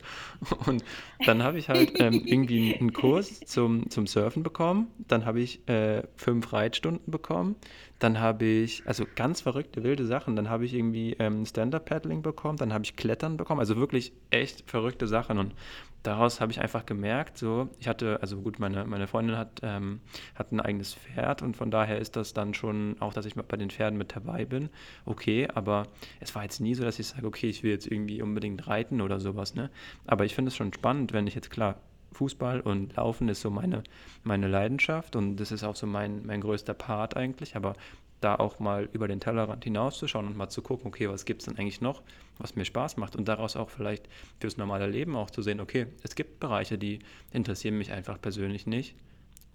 [0.67, 0.85] Und
[1.27, 5.69] dann habe ich halt ähm, irgendwie einen Kurs zum, zum Surfen bekommen, dann habe ich
[5.69, 7.57] äh, fünf Reitstunden bekommen,
[7.99, 12.57] dann habe ich, also ganz verrückte, wilde Sachen, dann habe ich irgendwie ähm, Stand-Up-Paddling bekommen,
[12.57, 15.38] dann habe ich Klettern bekommen, also wirklich echt verrückte Sachen.
[15.38, 15.55] Und
[16.03, 20.01] daraus habe ich einfach gemerkt, so, ich hatte, also gut, meine, meine Freundin hat, ähm,
[20.35, 23.57] hat ein eigenes Pferd und von daher ist das dann schon auch, dass ich bei
[23.57, 24.71] den Pferden mit dabei bin,
[25.05, 25.87] okay, aber
[26.21, 29.01] es war jetzt nie so, dass ich sage, okay, ich will jetzt irgendwie unbedingt reiten
[29.01, 29.71] oder sowas, ne?
[30.07, 31.77] Aber ich finde es schon spannend, wenn ich jetzt klar,
[32.13, 33.83] Fußball und Laufen ist so meine,
[34.23, 37.75] meine Leidenschaft und das ist auch so mein, mein größter Part eigentlich, aber
[38.21, 41.47] da auch mal über den Tellerrand hinauszuschauen und mal zu gucken, okay, was gibt es
[41.47, 42.03] denn eigentlich noch,
[42.39, 44.09] was mir Spaß macht und daraus auch vielleicht
[44.41, 47.01] fürs normale Leben auch zu sehen, okay, es gibt Bereiche, die
[47.33, 48.97] interessieren mich einfach persönlich nicht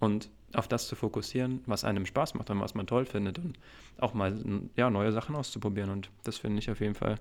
[0.00, 3.58] und auf das zu fokussieren, was einem Spaß macht und was man toll findet und
[3.98, 4.34] auch mal
[4.76, 7.16] ja, neue Sachen auszuprobieren und das finde ich auf jeden Fall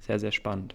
[0.00, 0.74] sehr, sehr spannend.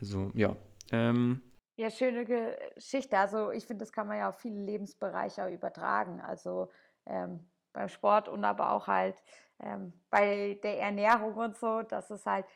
[0.00, 0.56] Also ja.
[0.90, 1.42] Ähm,
[1.76, 3.16] ja, schöne Geschichte.
[3.16, 6.20] Also ich finde, das kann man ja auf viele Lebensbereiche übertragen.
[6.20, 6.70] Also
[7.06, 9.22] ähm, beim Sport und aber auch halt
[9.60, 12.46] ähm, bei der Ernährung und so, dass es halt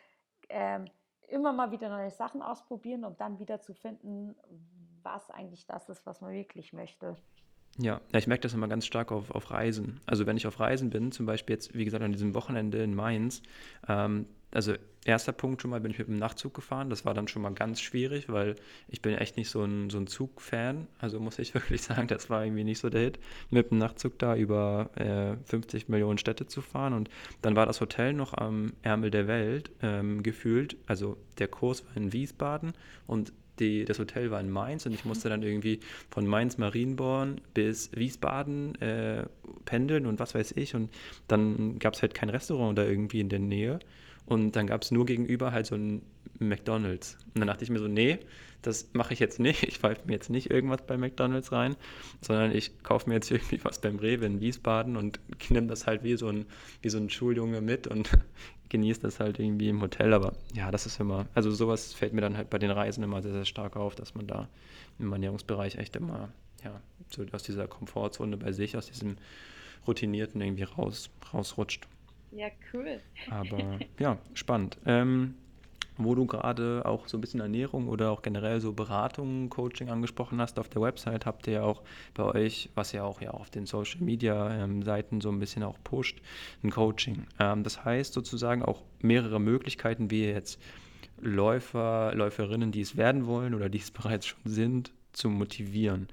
[0.49, 0.87] ähm,
[1.29, 4.37] immer mal wieder neue Sachen ausprobieren, um dann wieder zu finden,
[5.03, 7.17] was eigentlich das ist, was man wirklich möchte.
[7.79, 10.01] Ja, ja ich merke das immer ganz stark auf, auf Reisen.
[10.07, 12.95] Also wenn ich auf Reisen bin, zum Beispiel jetzt, wie gesagt, an diesem Wochenende in
[12.95, 13.43] Mainz,
[13.89, 16.91] ähm, also erster Punkt schon mal bin ich mit dem Nachtzug gefahren.
[16.91, 18.55] Das war dann schon mal ganz schwierig, weil
[18.89, 20.87] ich bin echt nicht so ein, so ein Zugfan.
[20.99, 23.19] Also muss ich wirklich sagen, das war irgendwie nicht so der Hit,
[23.51, 26.93] mit dem Nachtzug da über äh, 50 Millionen Städte zu fahren.
[26.93, 27.11] Und
[27.41, 30.77] dann war das Hotel noch am Ärmel der Welt ähm, gefühlt.
[30.87, 32.73] Also der Kurs war in Wiesbaden
[33.07, 37.41] und die, das Hotel war in Mainz und ich musste dann irgendwie von Mainz Marienborn
[37.55, 39.27] bis Wiesbaden äh,
[39.65, 40.75] pendeln und was weiß ich.
[40.75, 40.91] Und
[41.29, 43.79] dann gab es halt kein Restaurant da irgendwie in der Nähe.
[44.27, 46.03] Und dann gab es nur gegenüber halt so ein
[46.39, 47.19] McDonalds.
[47.35, 48.19] Und dann dachte ich mir so, nee,
[48.63, 49.65] das mache ich jetzt nicht.
[49.65, 51.77] Ich pfeife mir jetzt nicht irgendwas bei McDonalds rein,
[52.21, 56.05] sondern ich kaufe mir jetzt irgendwie was beim Rewe in Wiesbaden und nehme das halt
[56.05, 56.47] wie so ein,
[56.81, 58.11] wie so ein Schuljunge mit und
[58.69, 60.15] genieße das halt irgendwie im Hotel.
[60.15, 63.21] Aber ja, das ist immer, also sowas fällt mir dann halt bei den Reisen immer
[63.23, 64.49] sehr, sehr stark auf, dass man da
[64.99, 66.33] im Ernährungsbereich echt immer,
[66.65, 66.81] ja,
[67.11, 69.17] so aus dieser Komfortzone bei sich, aus diesem
[69.87, 71.87] Routinierten irgendwie raus, rausrutscht.
[72.33, 73.01] Ja, cool.
[73.31, 74.79] Aber ja, spannend.
[74.87, 75.35] Ähm,
[75.99, 80.41] wo du gerade auch so ein bisschen Ernährung oder auch generell so Beratung, Coaching angesprochen
[80.41, 81.83] hast, auf der Website habt ihr ja auch
[82.15, 85.63] bei euch, was ja auch ja auf den Social Media ähm, Seiten so ein bisschen
[85.63, 86.21] auch pusht,
[86.63, 87.27] ein Coaching.
[87.39, 90.61] Ähm, das heißt sozusagen auch mehrere Möglichkeiten, wie ihr jetzt
[91.21, 96.09] Läufer, Läuferinnen, die es werden wollen oder die es bereits schon sind, zu motivieren.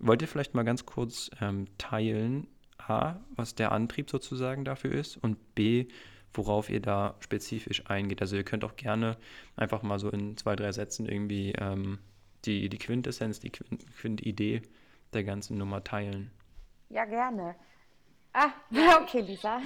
[0.00, 2.46] Wollt ihr vielleicht mal ganz kurz ähm, teilen,
[2.78, 5.88] A, was der Antrieb sozusagen dafür ist und B,
[6.32, 8.20] worauf ihr da spezifisch eingeht.
[8.20, 9.16] Also ihr könnt auch gerne
[9.56, 11.98] einfach mal so in zwei, drei Sätzen irgendwie ähm,
[12.44, 14.62] die, die Quintessenz, die Quint-Idee
[15.12, 16.30] der ganzen Nummer teilen.
[16.90, 17.56] Ja, gerne.
[18.32, 18.52] Ah,
[19.02, 19.60] okay, Lisa.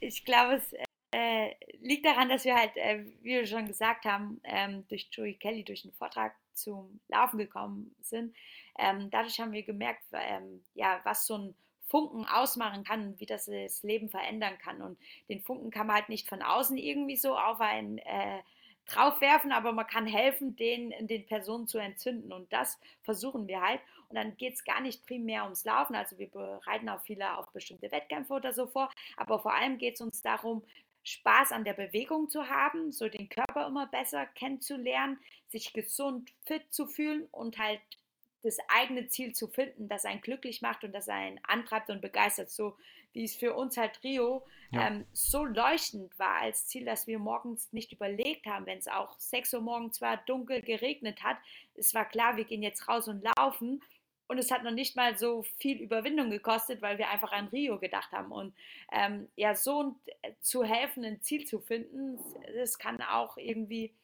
[0.00, 0.74] ich glaube, es
[1.12, 5.34] äh, liegt daran, dass wir halt, äh, wie wir schon gesagt haben, ähm, durch Joey
[5.34, 8.34] Kelly, durch einen Vortrag zum Laufen gekommen sind.
[8.78, 11.54] Ähm, dadurch haben wir gemerkt, ähm, ja, was so ein
[11.88, 14.82] Funken ausmachen kann, wie das das Leben verändern kann.
[14.82, 18.40] Und den Funken kann man halt nicht von außen irgendwie so auf einen äh,
[18.86, 22.32] draufwerfen, aber man kann helfen, den den Personen zu entzünden.
[22.32, 23.80] Und das versuchen wir halt.
[24.08, 25.96] Und dann geht es gar nicht primär ums Laufen.
[25.96, 28.90] Also wir bereiten auch viele auf bestimmte Wettkämpfe oder so vor.
[29.16, 30.62] Aber vor allem geht es uns darum,
[31.02, 36.64] Spaß an der Bewegung zu haben, so den Körper immer besser kennenzulernen, sich gesund, fit
[36.72, 37.80] zu fühlen und halt
[38.46, 42.50] das eigene Ziel zu finden, das einen glücklich macht und das einen antreibt und begeistert.
[42.50, 42.76] So
[43.12, 44.88] wie es für uns halt Rio ja.
[44.88, 49.18] ähm, so leuchtend war als Ziel, dass wir morgens nicht überlegt haben, wenn es auch
[49.18, 51.38] 6 Uhr morgens zwar dunkel geregnet hat.
[51.74, 53.82] Es war klar, wir gehen jetzt raus und laufen.
[54.28, 57.78] Und es hat noch nicht mal so viel Überwindung gekostet, weil wir einfach an Rio
[57.78, 58.32] gedacht haben.
[58.32, 58.54] Und
[58.92, 62.18] ähm, ja, so äh, zu helfen, ein Ziel zu finden,
[62.54, 63.94] das kann auch irgendwie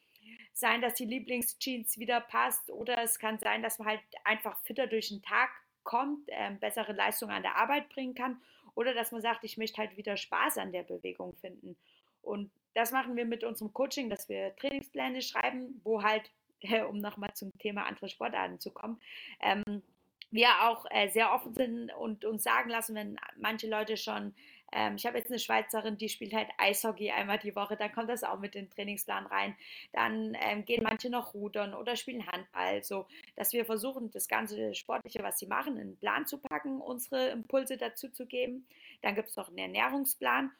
[0.52, 4.86] sein, dass die Lieblingsjeans wieder passt oder es kann sein, dass man halt einfach fitter
[4.86, 5.50] durch den Tag
[5.82, 8.40] kommt, ähm, bessere Leistung an der Arbeit bringen kann
[8.74, 11.76] oder dass man sagt, ich möchte halt wieder Spaß an der Bewegung finden.
[12.22, 16.30] Und das machen wir mit unserem Coaching, dass wir Trainingspläne schreiben, wo halt,
[16.60, 19.00] äh, um nochmal zum Thema andere Sportarten zu kommen,
[19.40, 19.82] ähm,
[20.30, 24.34] wir auch äh, sehr offen sind und uns sagen lassen, wenn manche Leute schon
[24.72, 28.08] ähm, ich habe jetzt eine Schweizerin, die spielt halt Eishockey einmal die Woche, dann kommt
[28.08, 29.54] das auch mit in den Trainingsplan rein.
[29.92, 33.06] Dann ähm, gehen manche noch rudern oder spielen Handball, so
[33.36, 37.28] dass wir versuchen, das ganze Sportliche, was sie machen, in den Plan zu packen, unsere
[37.28, 38.66] Impulse dazu zu geben.
[39.02, 40.50] Dann gibt es noch einen Ernährungsplan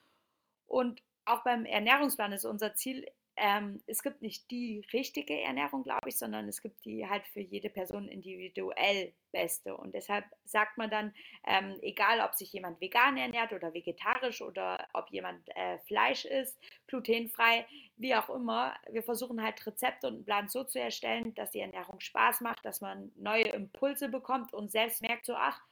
[0.67, 6.09] und auch beim Ernährungsplan ist unser Ziel, ähm, es gibt nicht die richtige Ernährung, glaube
[6.09, 9.77] ich, sondern es gibt die halt für jede Person individuell beste.
[9.77, 11.15] Und deshalb sagt man dann,
[11.47, 16.59] ähm, egal ob sich jemand vegan ernährt oder vegetarisch oder ob jemand äh, Fleisch isst,
[16.87, 17.67] glutenfrei,
[17.97, 21.61] wie auch immer, wir versuchen halt Rezepte und einen Plan so zu erstellen, dass die
[21.61, 25.63] Ernährung Spaß macht, dass man neue Impulse bekommt und selbst merkt so, ach,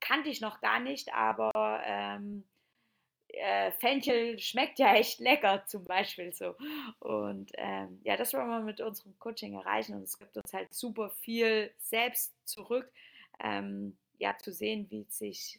[0.00, 2.44] kannte ich noch gar nicht, aber ähm,
[3.28, 6.54] äh, Fenchel schmeckt ja echt lecker, zum Beispiel so.
[7.00, 10.72] Und ähm, ja, das wollen wir mit unserem Coaching erreichen und es gibt uns halt
[10.72, 12.90] super viel selbst zurück,
[13.40, 15.58] ähm, ja, zu sehen, wie sich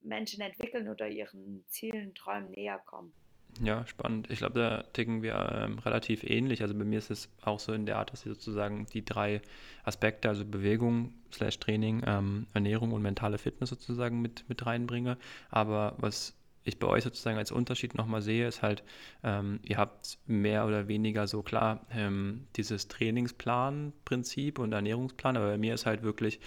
[0.00, 3.12] Menschen entwickeln oder ihren Zielen, Träumen näher kommen.
[3.60, 4.30] Ja, spannend.
[4.30, 6.62] Ich glaube, da ticken wir ähm, relativ ähnlich.
[6.62, 9.42] Also bei mir ist es auch so in der Art, dass ich sozusagen die drei
[9.84, 15.18] Aspekte, also Bewegung, Slash Training, ähm, Ernährung und mentale Fitness sozusagen mit, mit reinbringe.
[15.50, 18.82] Aber was ich bei euch sozusagen als Unterschied nochmal sehe, ist halt,
[19.22, 25.58] ähm, ihr habt mehr oder weniger so klar ähm, dieses Trainingsplan-Prinzip und Ernährungsplan, aber bei
[25.58, 26.40] mir ist halt wirklich,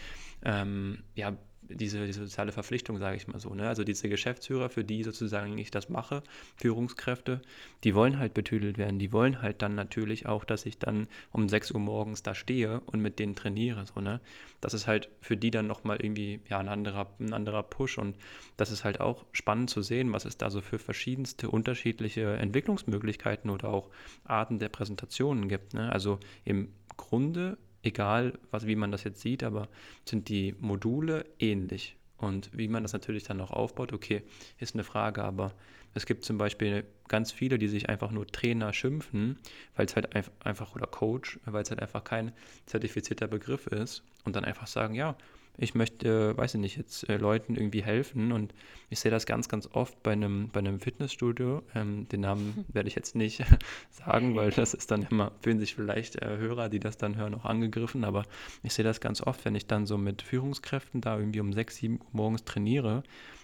[0.43, 1.33] ähm, ja,
[1.69, 3.53] diese, diese soziale Verpflichtung, sage ich mal so.
[3.53, 3.67] Ne?
[3.67, 6.23] Also diese Geschäftsführer, für die sozusagen ich das mache,
[6.55, 7.41] Führungskräfte,
[7.83, 8.99] die wollen halt betüdelt werden.
[8.99, 12.81] Die wollen halt dann natürlich auch, dass ich dann um 6 Uhr morgens da stehe
[12.81, 13.85] und mit denen trainiere.
[13.85, 14.21] So, ne?
[14.61, 17.97] Das ist halt für die dann nochmal irgendwie ja, ein, anderer, ein anderer Push.
[17.97, 18.15] Und
[18.57, 23.49] das ist halt auch spannend zu sehen, was es da so für verschiedenste unterschiedliche Entwicklungsmöglichkeiten
[23.49, 23.89] oder auch
[24.23, 25.73] Arten der Präsentationen gibt.
[25.73, 25.91] Ne?
[25.91, 29.69] Also im Grunde egal was, wie man das jetzt sieht, aber
[30.05, 31.97] sind die Module ähnlich.
[32.17, 34.23] Und wie man das natürlich dann noch aufbaut, okay,
[34.57, 35.53] ist eine Frage, aber
[35.93, 39.37] es gibt zum Beispiel ganz viele, die sich einfach nur Trainer schimpfen,
[39.75, 42.31] weil es halt einfach, oder Coach, weil es halt einfach kein
[42.65, 45.17] zertifizierter Begriff ist und dann einfach sagen, ja,
[45.57, 48.53] ich möchte, weiß ich nicht, jetzt äh, Leuten irgendwie helfen und
[48.89, 51.63] ich sehe das ganz, ganz oft bei einem, bei einem Fitnessstudio.
[51.73, 53.43] Ähm, den Namen werde ich jetzt nicht
[53.89, 57.35] sagen, weil das ist dann immer, fühlen sich vielleicht äh, Hörer, die das dann hören,
[57.35, 58.23] auch angegriffen, aber
[58.63, 61.75] ich sehe das ganz oft, wenn ich dann so mit Führungskräften da irgendwie um 6,
[61.75, 63.03] 7 Uhr morgens trainiere,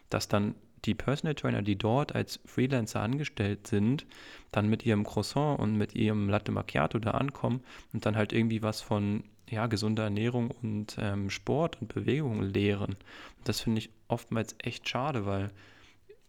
[0.10, 4.06] dass dann die Personal Trainer, die dort als Freelancer angestellt sind,
[4.52, 7.62] dann mit ihrem Croissant und mit ihrem Latte Macchiato da ankommen
[7.94, 12.96] und dann halt irgendwie was von ja, gesunde Ernährung und ähm, Sport und Bewegung lehren.
[13.44, 15.52] Das finde ich oftmals echt schade, weil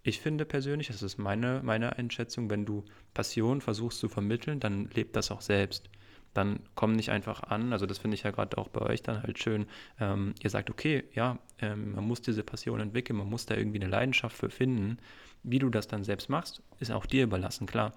[0.03, 4.91] ich finde persönlich, das ist meine, meine Einschätzung, wenn du Passion versuchst zu vermitteln, dann
[4.95, 5.89] lebt das auch selbst.
[6.35, 9.23] Dann komm nicht einfach an, also das finde ich ja gerade auch bei euch dann
[9.23, 9.67] halt schön.
[10.01, 13.81] Ähm, ihr sagt, okay, ja, ähm, man muss diese Passion entwickeln, man muss da irgendwie
[13.81, 14.99] eine Leidenschaft für finden.
[15.45, 17.93] Wie du das dann selbst machst, ist auch dir überlassen, klar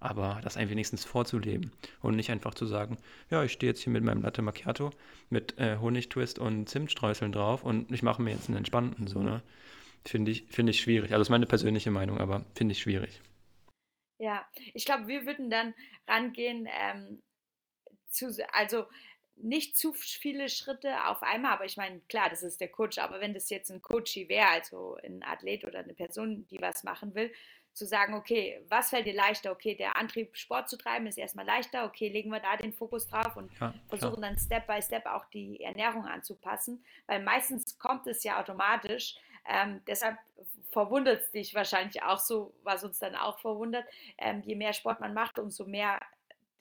[0.00, 2.98] aber das ein wenigstens vorzuleben und nicht einfach zu sagen,
[3.30, 4.90] ja, ich stehe jetzt hier mit meinem Latte Macchiato
[5.30, 9.42] mit äh, Honigtwist und Zimtstreuseln drauf und ich mache mir jetzt einen entspannten, so, ne?
[10.04, 11.10] Finde ich, find ich schwierig.
[11.10, 13.20] Also das ist meine persönliche Meinung, aber finde ich schwierig.
[14.18, 15.74] Ja, ich glaube, wir würden dann
[16.06, 17.22] rangehen, ähm,
[18.08, 18.86] zu, also
[19.36, 23.20] nicht zu viele Schritte auf einmal, aber ich meine, klar, das ist der Coach, aber
[23.20, 27.14] wenn das jetzt ein Coachie wäre, also ein Athlet oder eine Person, die was machen
[27.14, 27.32] will,
[27.76, 29.52] zu sagen, okay, was fällt dir leichter?
[29.52, 31.84] Okay, der Antrieb, Sport zu treiben, ist erstmal leichter.
[31.84, 35.26] Okay, legen wir da den Fokus drauf und ja, versuchen dann Step by Step auch
[35.26, 39.16] die Ernährung anzupassen, weil meistens kommt es ja automatisch.
[39.46, 40.16] Ähm, deshalb
[40.70, 43.84] verwundert es dich wahrscheinlich auch so, was uns dann auch verwundert.
[44.16, 46.00] Ähm, je mehr Sport man macht, umso mehr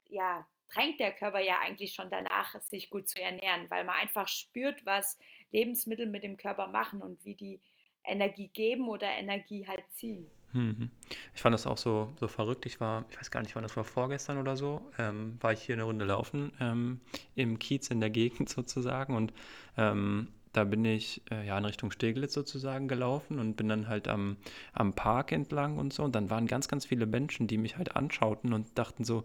[0.09, 4.27] ja, drängt der Körper ja eigentlich schon danach, sich gut zu ernähren, weil man einfach
[4.27, 5.17] spürt, was
[5.51, 7.61] Lebensmittel mit dem Körper machen und wie die
[8.03, 10.29] Energie geben oder Energie halt ziehen.
[10.55, 10.89] Mhm.
[11.33, 12.65] Ich fand das auch so, so verrückt.
[12.65, 15.61] Ich war, ich weiß gar nicht, wann das war, vorgestern oder so, ähm, war ich
[15.61, 17.01] hier eine Runde laufen ähm,
[17.35, 19.33] im Kiez in der Gegend sozusagen und
[19.77, 24.07] ähm, da bin ich äh, ja in Richtung Steglitz sozusagen gelaufen und bin dann halt
[24.07, 24.37] am,
[24.71, 27.97] am Park entlang und so und dann waren ganz, ganz viele Menschen, die mich halt
[27.97, 29.23] anschauten und dachten so,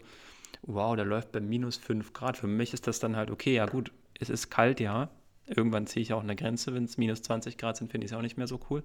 [0.63, 2.37] wow, der läuft bei minus 5 Grad.
[2.37, 5.09] Für mich ist das dann halt okay, ja gut, es ist kalt, ja.
[5.55, 8.17] Irgendwann ziehe ich auch eine Grenze, wenn es minus 20 Grad sind, finde ich es
[8.17, 8.83] auch nicht mehr so cool.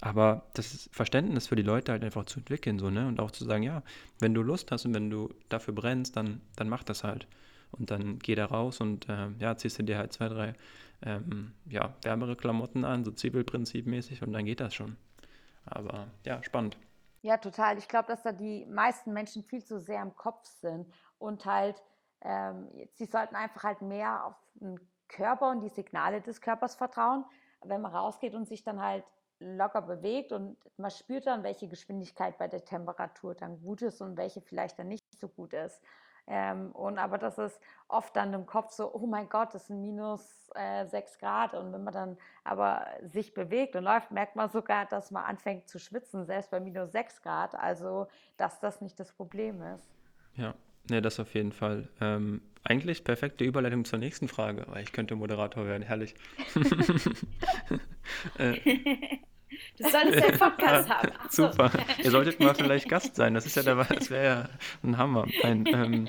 [0.00, 3.06] Aber das Verständnis für die Leute halt einfach zu entwickeln, so, ne?
[3.08, 3.82] Und auch zu sagen, ja,
[4.18, 7.26] wenn du Lust hast und wenn du dafür brennst, dann, dann mach das halt.
[7.72, 10.54] Und dann geh da raus und äh, ja, ziehst du dir halt zwei, drei
[11.02, 14.96] ähm, ja, wärmere Klamotten an, so Zwiebelprinzipmäßig und dann geht das schon.
[15.66, 16.78] Aber ja, spannend.
[17.22, 17.78] Ja, total.
[17.78, 20.86] Ich glaube, dass da die meisten Menschen viel zu sehr im Kopf sind
[21.18, 21.82] und halt,
[22.22, 27.24] ähm, sie sollten einfach halt mehr auf den Körper und die Signale des Körpers vertrauen.
[27.64, 29.04] Wenn man rausgeht und sich dann halt
[29.40, 34.16] locker bewegt und man spürt dann, welche Geschwindigkeit bei der Temperatur dann gut ist und
[34.16, 35.80] welche vielleicht dann nicht so gut ist.
[36.30, 39.80] Ähm, und aber das ist oft dann im Kopf so, oh mein Gott, das sind
[39.80, 41.54] minus äh, 6 Grad.
[41.54, 45.68] Und wenn man dann aber sich bewegt und läuft, merkt man sogar, dass man anfängt
[45.68, 47.54] zu schwitzen, selbst bei minus 6 Grad.
[47.54, 49.88] Also, dass das nicht das Problem ist.
[50.34, 50.54] Ja,
[50.90, 51.88] ne, das auf jeden Fall.
[52.00, 56.14] Ähm, eigentlich perfekte Überleitung zur nächsten Frage, weil ich könnte Moderator werden, herrlich.
[58.38, 58.54] äh,
[59.78, 61.12] Du solltest einen Podcast haben.
[61.18, 61.70] Ach Super.
[62.02, 63.34] Ihr solltet mal vielleicht Gast sein.
[63.34, 64.48] Das ist ja der, das wäre ja
[64.82, 65.26] ein Hammer.
[65.42, 66.08] Ein, ähm,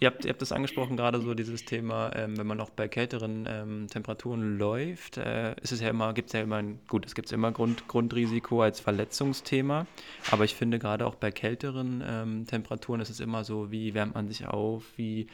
[0.00, 2.88] ihr, habt, ihr habt das angesprochen, gerade so dieses Thema, ähm, wenn man auch bei
[2.88, 7.06] kälteren ähm, Temperaturen läuft, äh, ist es ja immer, gibt es ja immer ein, gut,
[7.06, 9.86] es gibt immer Grund, Grundrisiko als Verletzungsthema.
[10.30, 14.14] Aber ich finde gerade auch bei kälteren ähm, Temperaturen ist es immer so, wie wärmt
[14.14, 15.26] man sich auf, wie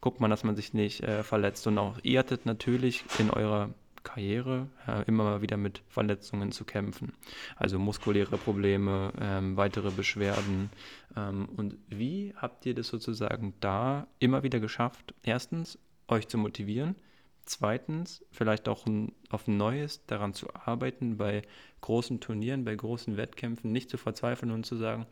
[0.00, 1.66] guckt man, dass man sich nicht äh, verletzt.
[1.66, 3.70] Und auch ihr hattet natürlich in eurer
[4.04, 7.12] Karriere äh, immer mal wieder mit Verletzungen zu kämpfen.
[7.56, 10.70] Also muskuläre Probleme, ähm, weitere Beschwerden.
[11.16, 15.14] Ähm, und wie habt ihr das sozusagen da immer wieder geschafft?
[15.24, 16.94] Erstens, euch zu motivieren.
[17.46, 21.42] Zweitens, vielleicht auch ein, auf ein Neues daran zu arbeiten, bei
[21.82, 25.06] großen Turnieren, bei großen Wettkämpfen nicht zu verzweifeln und zu sagen,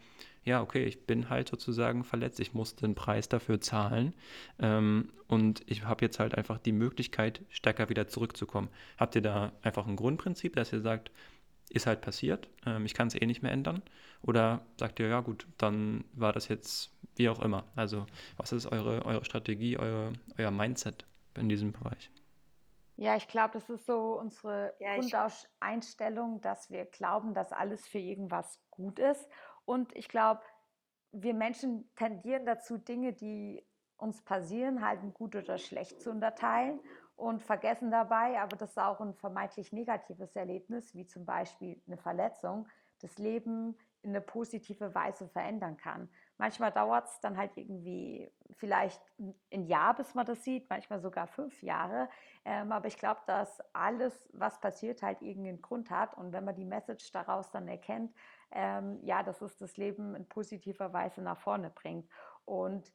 [0.45, 4.15] ja, okay, ich bin halt sozusagen verletzt, ich muss den Preis dafür zahlen
[4.59, 8.69] ähm, und ich habe jetzt halt einfach die Möglichkeit, stärker wieder zurückzukommen.
[8.99, 11.13] Habt ihr da einfach ein Grundprinzip, dass ihr sagt,
[11.71, 13.83] ist halt passiert, ähm, ich kann es eh nicht mehr ändern?
[14.23, 17.65] Oder sagt ihr, ja gut, dann war das jetzt wie auch immer?
[17.77, 22.11] Also was ist eure, eure Strategie, eure, euer Mindset in diesem Bereich?
[22.97, 27.99] Ja, ich glaube, das ist so unsere ja, Grundeinstellung, dass wir glauben, dass alles für
[27.99, 29.29] irgendwas gut ist
[29.65, 30.43] und ich glaube,
[31.13, 33.65] wir Menschen tendieren dazu, Dinge, die
[33.97, 36.81] uns passieren, halt gut oder schlecht zu unterteilen
[37.17, 41.97] und vergessen dabei, aber das ist auch ein vermeintlich negatives Erlebnis, wie zum Beispiel eine
[41.97, 42.67] Verletzung,
[43.01, 46.09] das Leben in eine positive Weise verändern kann.
[46.37, 49.01] Manchmal dauert es dann halt irgendwie vielleicht
[49.53, 52.09] ein Jahr, bis man das sieht, manchmal sogar fünf Jahre.
[52.45, 56.17] Ähm, aber ich glaube, dass alles, was passiert, halt irgendeinen Grund hat.
[56.17, 58.13] Und wenn man die Message daraus dann erkennt,
[58.53, 62.09] ähm, ja, dass es das Leben in positiver Weise nach vorne bringt.
[62.45, 62.93] Und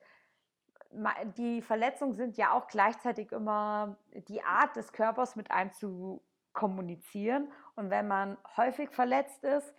[1.37, 7.51] die Verletzungen sind ja auch gleichzeitig immer die Art des Körpers mit einem zu kommunizieren.
[7.75, 9.73] Und wenn man häufig verletzt ist,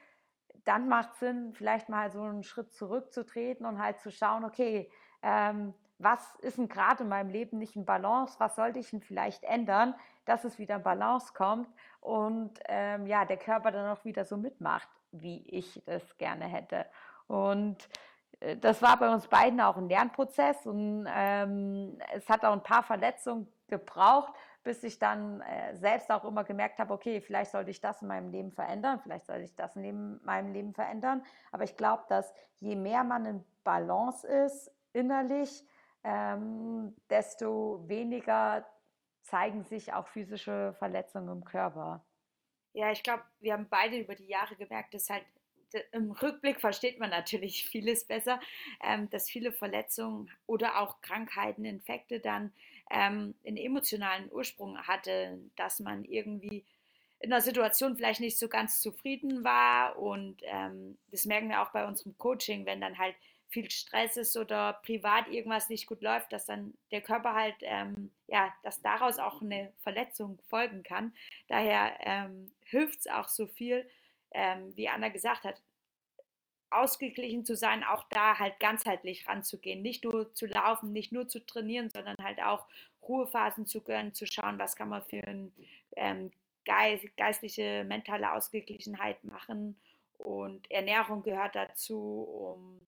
[0.65, 4.91] dann macht es Sinn, vielleicht mal so einen Schritt zurückzutreten und halt zu schauen, okay,
[5.23, 8.39] ähm, was ist denn gerade in meinem Leben nicht in Balance?
[8.39, 9.95] Was sollte ich denn vielleicht ändern,
[10.27, 11.69] dass es wieder in Balance kommt
[12.01, 16.87] und ähm, ja, der Körper dann auch wieder so mitmacht wie ich es gerne hätte.
[17.27, 17.89] Und
[18.41, 22.63] äh, das war bei uns beiden auch ein Lernprozess und ähm, es hat auch ein
[22.63, 24.33] paar Verletzungen gebraucht,
[24.65, 28.09] bis ich dann äh, selbst auch immer gemerkt habe, okay, vielleicht sollte ich das in
[28.09, 31.25] meinem Leben verändern, vielleicht sollte ich das in meinem Leben verändern.
[31.53, 35.67] Aber ich glaube, dass je mehr man in Balance ist innerlich,
[36.05, 38.65] ähm, desto weniger
[39.23, 42.03] zeigen sich auch physische Verletzungen im Körper.
[42.79, 45.25] Ja, ich glaube, wir haben beide über die Jahre gemerkt, dass halt
[45.91, 48.39] im Rückblick versteht man natürlich vieles besser,
[48.81, 52.53] ähm, dass viele Verletzungen oder auch Krankheiten, Infekte dann
[52.89, 56.65] ähm, einen emotionalen Ursprung hatte, dass man irgendwie
[57.19, 59.99] in der Situation vielleicht nicht so ganz zufrieden war.
[59.99, 63.17] Und ähm, das merken wir auch bei unserem Coaching, wenn dann halt
[63.49, 68.13] viel Stress ist oder privat irgendwas nicht gut läuft, dass dann der Körper halt, ähm,
[68.29, 71.13] ja, dass daraus auch eine Verletzung folgen kann.
[71.49, 73.89] Daher ähm, hilft es auch so viel,
[74.33, 75.61] ähm, wie Anna gesagt hat,
[76.71, 79.81] ausgeglichen zu sein, auch da halt ganzheitlich ranzugehen.
[79.83, 82.67] Nicht nur zu laufen, nicht nur zu trainieren, sondern halt auch
[83.03, 85.53] Ruhephasen zu gönnen, zu schauen, was kann man für ein
[85.97, 86.31] ähm,
[86.67, 89.81] Geist, geistliche, mentale Ausgeglichenheit machen.
[90.19, 92.81] Und Ernährung gehört dazu, um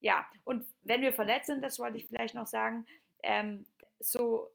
[0.00, 2.86] ja, und wenn wir verletzt sind, das wollte ich vielleicht noch sagen,
[3.22, 3.66] ähm,
[3.98, 4.48] so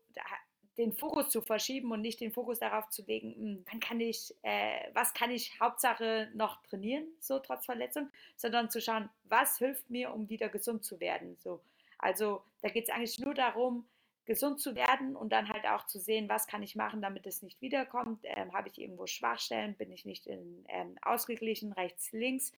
[0.77, 4.33] den Fokus zu verschieben und nicht den Fokus darauf zu legen, hm, wann kann ich,
[4.41, 9.89] äh, was kann ich Hauptsache noch trainieren, so trotz Verletzung, sondern zu schauen, was hilft
[9.89, 11.37] mir, um wieder gesund zu werden.
[11.39, 11.61] So.
[11.99, 13.85] Also da geht es eigentlich nur darum,
[14.25, 17.41] gesund zu werden und dann halt auch zu sehen, was kann ich machen, damit es
[17.41, 18.19] nicht wiederkommt.
[18.23, 22.53] Ähm, Habe ich irgendwo Schwachstellen, bin ich nicht in, ähm, ausgeglichen, rechts, links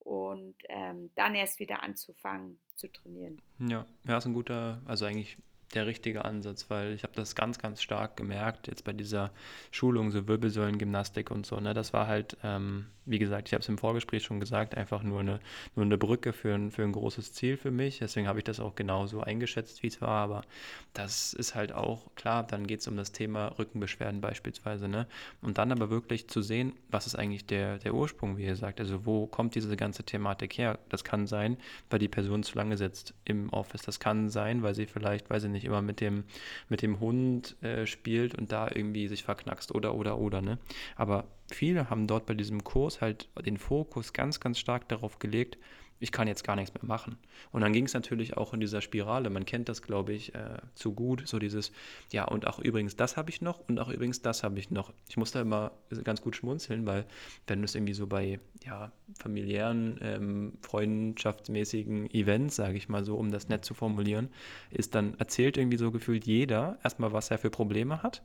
[0.00, 3.40] und ähm, dann erst wieder anzufangen zu trainieren.
[3.58, 5.36] Ja, ja, ist ein guter, also eigentlich
[5.74, 9.30] der richtige Ansatz, weil ich habe das ganz, ganz stark gemerkt, jetzt bei dieser
[9.70, 13.68] Schulung, so Wirbelsäulengymnastik und so, ne, das war halt, ähm, wie gesagt, ich habe es
[13.68, 15.40] im Vorgespräch schon gesagt, einfach nur eine,
[15.74, 18.60] nur eine Brücke für ein, für ein großes Ziel für mich, deswegen habe ich das
[18.60, 20.42] auch genauso eingeschätzt, wie es war, aber
[20.94, 25.06] das ist halt auch, klar, dann geht es um das Thema Rückenbeschwerden beispielsweise, ne,
[25.42, 28.80] und dann aber wirklich zu sehen, was ist eigentlich der, der Ursprung, wie ihr sagt,
[28.80, 31.56] also wo kommt diese ganze Thematik her, das kann sein,
[31.90, 35.44] weil die Person zu lange sitzt im Office, das kann sein, weil sie vielleicht, weiß
[35.44, 36.24] ich nicht, immer mit dem,
[36.68, 40.58] mit dem Hund äh, spielt und da irgendwie sich verknackst oder, oder, oder, ne?
[40.96, 41.24] Aber
[41.54, 45.58] viele haben dort bei diesem Kurs halt den Fokus ganz, ganz stark darauf gelegt,
[46.00, 47.18] ich kann jetzt gar nichts mehr machen.
[47.52, 50.58] Und dann ging es natürlich auch in dieser Spirale, man kennt das, glaube ich, äh,
[50.74, 51.72] zu gut, so dieses,
[52.10, 54.92] ja, und auch übrigens das habe ich noch und auch übrigens das habe ich noch.
[55.08, 55.72] Ich muss da immer
[56.02, 57.04] ganz gut schmunzeln, weil
[57.46, 63.16] wenn du es irgendwie so bei, ja, familiären, ähm, freundschaftsmäßigen Events, sage ich mal so,
[63.16, 64.30] um das nett zu formulieren,
[64.70, 68.22] ist dann erzählt irgendwie so gefühlt jeder erstmal, was er für Probleme hat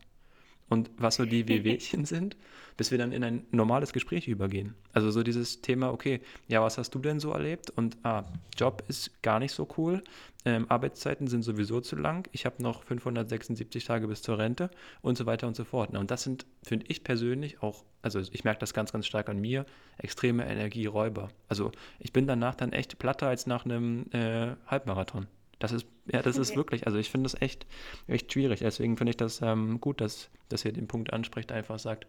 [0.70, 2.38] und was so die Wehwehchen sind,
[2.78, 4.76] bis wir dann in ein normales Gespräch übergehen.
[4.94, 7.70] Also so dieses Thema, okay, ja, was hast du denn so erlebt?
[7.70, 8.26] Und ah,
[8.58, 10.02] Job ist gar nicht so cool,
[10.48, 14.70] ähm, Arbeitszeiten sind sowieso zu lang, ich habe noch 576 Tage bis zur Rente
[15.02, 15.96] und so weiter und so fort.
[15.98, 19.40] Und das sind, finde ich persönlich auch, also ich merke das ganz, ganz stark an
[19.40, 19.66] mir,
[19.98, 21.30] extreme Energieräuber.
[21.50, 25.26] Also ich bin danach dann echt platter als nach einem äh, Halbmarathon.
[25.60, 27.66] Das ist, ja, das ist wirklich, also ich finde das echt,
[28.08, 28.60] echt schwierig.
[28.60, 32.08] Deswegen finde ich das ähm, gut, dass, dass ihr den Punkt anspricht, einfach sagt,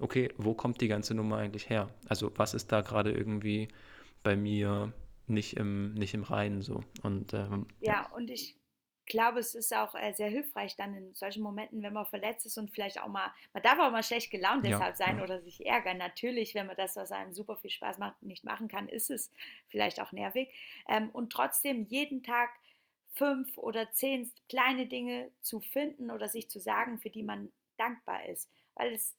[0.00, 1.88] okay, wo kommt die ganze Nummer eigentlich her?
[2.08, 3.68] Also was ist da gerade irgendwie
[4.22, 4.92] bei mir
[5.26, 6.82] nicht im, nicht im Reinen so?
[7.02, 8.58] Und, ähm, ja, und ich
[9.08, 12.58] glaube, es ist auch äh, sehr hilfreich dann in solchen Momenten, wenn man verletzt ist
[12.58, 15.24] und vielleicht auch mal, man darf auch mal schlecht gelaunt deshalb ja, sein ja.
[15.24, 15.96] oder sich ärgern.
[15.96, 19.32] Natürlich, wenn man das, was einem super viel Spaß macht, nicht machen kann, ist es
[19.68, 20.50] vielleicht auch nervig.
[20.88, 22.50] Ähm, und trotzdem jeden Tag
[23.12, 28.26] fünf oder zehn kleine Dinge zu finden oder sich zu sagen, für die man dankbar
[28.26, 28.50] ist.
[28.74, 29.16] Weil es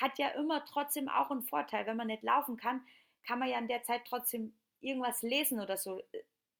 [0.00, 1.86] hat ja immer trotzdem auch einen Vorteil.
[1.86, 2.82] Wenn man nicht laufen kann,
[3.26, 6.02] kann man ja in der Zeit trotzdem irgendwas lesen oder so.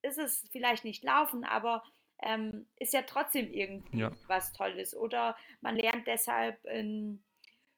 [0.03, 1.83] Ist es vielleicht nicht laufen, aber
[2.23, 4.13] ähm, ist ja trotzdem irgendwie ja.
[4.27, 4.97] was Tolles.
[4.97, 7.23] Oder man lernt deshalb in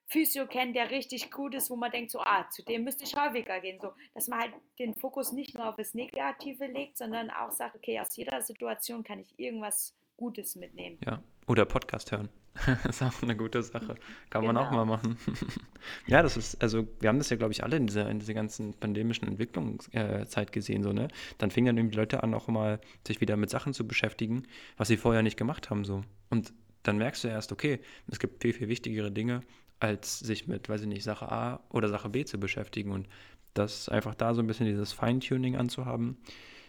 [0.07, 3.15] Physio kennen, der richtig gut ist, wo man denkt, so, ah, zu dem müsste ich
[3.15, 3.79] häufiger gehen.
[3.81, 7.75] So, dass man halt den Fokus nicht nur auf das Negative legt, sondern auch sagt,
[7.75, 10.97] okay, aus jeder Situation kann ich irgendwas Gutes mitnehmen.
[11.05, 12.29] Ja, oder Podcast hören.
[12.83, 13.95] das ist auch eine gute Sache.
[14.29, 14.53] Kann genau.
[14.53, 14.85] man auch genau.
[14.85, 15.17] mal machen.
[16.07, 18.33] ja, das ist, also wir haben das ja, glaube ich, alle in dieser, in dieser
[18.33, 21.09] ganzen pandemischen Entwicklungszeit gesehen, so, ne?
[21.37, 24.47] Dann fingen dann die Leute an, auch mal sich wieder mit Sachen zu beschäftigen,
[24.77, 26.03] was sie vorher nicht gemacht haben, so.
[26.29, 26.53] Und
[26.83, 29.41] dann merkst du erst, okay, es gibt viel, viel wichtigere Dinge,
[29.79, 32.91] als sich mit, weiß ich nicht, Sache A oder Sache B zu beschäftigen.
[32.91, 33.07] Und
[33.53, 36.17] das einfach da so ein bisschen dieses Feintuning anzuhaben,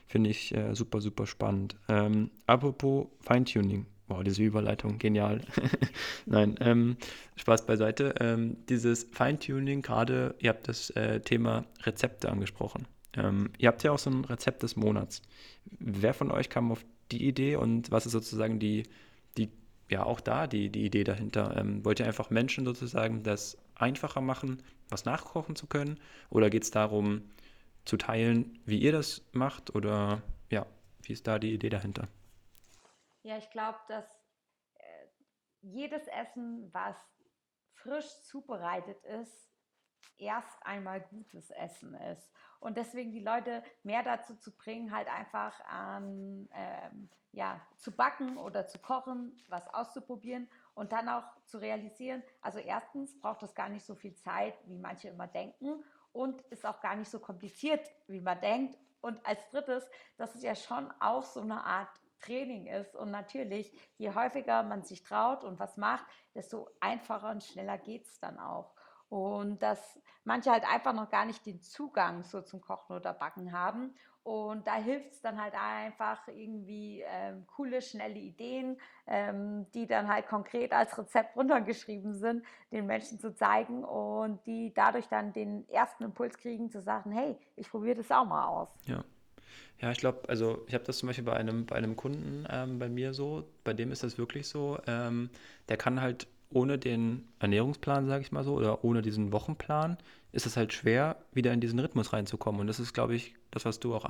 [0.07, 1.77] finde ich äh, super, super spannend.
[1.89, 3.87] Ähm, apropos Feintuning.
[4.09, 5.41] Wow, diese Überleitung, genial.
[6.27, 6.97] Nein, ähm,
[7.35, 8.15] Spaß beiseite.
[8.21, 12.87] Ähm, dieses Feintuning, gerade, ihr habt das äh, Thema Rezepte angesprochen.
[13.15, 15.23] Ähm, ihr habt ja auch so ein Rezept des Monats.
[15.81, 18.85] Wer von euch kam auf die Idee und was ist sozusagen die
[19.89, 21.57] ja auch da die, die Idee dahinter?
[21.57, 26.01] Ähm, wollt ihr einfach Menschen sozusagen das einfacher machen, was nachkochen zu können?
[26.31, 27.31] Oder geht es darum,
[27.85, 29.75] zu teilen, wie ihr das macht?
[29.75, 30.67] Oder ja,
[31.03, 32.09] wie ist da die Idee dahinter?
[33.23, 34.05] Ja, ich glaube, dass
[34.75, 35.07] äh,
[35.63, 36.97] jedes Essen, was
[37.75, 39.56] frisch zubereitet ist,
[40.19, 42.31] erst einmal gutes Essen ist.
[42.61, 48.39] Und deswegen die Leute mehr dazu zu bringen, halt einfach an, ähm, ja, zu backen
[48.39, 53.69] oder zu kochen, was auszuprobieren und dann auch zu realisieren, also erstens braucht das gar
[53.69, 57.87] nicht so viel Zeit, wie manche immer denken und ist auch gar nicht so kompliziert,
[58.07, 58.79] wie man denkt.
[59.03, 61.91] Und als drittes, dass es ja schon auch so eine Art
[62.21, 62.97] Training ist.
[62.97, 68.07] Und natürlich, je häufiger man sich traut und was macht, desto einfacher und schneller geht
[68.07, 68.75] es dann auch.
[69.09, 73.53] Und dass manche halt einfach noch gar nicht den Zugang so zum Kochen oder Backen
[73.53, 73.95] haben.
[74.25, 80.09] Und da hilft es dann halt einfach irgendwie ähm, coole, schnelle Ideen, ähm, die dann
[80.09, 85.69] halt konkret als Rezept runtergeschrieben sind, den Menschen zu zeigen und die dadurch dann den
[85.69, 88.69] ersten Impuls kriegen zu sagen, hey, ich probiere das auch mal aus.
[88.87, 89.05] Ja.
[89.79, 92.79] Ja, ich glaube, also ich habe das zum Beispiel bei einem, bei einem Kunden ähm,
[92.79, 95.31] bei mir so, bei dem ist das wirklich so, ähm,
[95.69, 96.27] der kann halt
[96.57, 99.99] ohne den Ernährungsplan, sage ich mal so, oder ohne diesen Wochenplan,
[100.33, 102.63] ist es halt schwer, wieder in diesen Rhythmus reinzukommen.
[102.63, 104.07] Und das ist, glaube ich, das, was du auch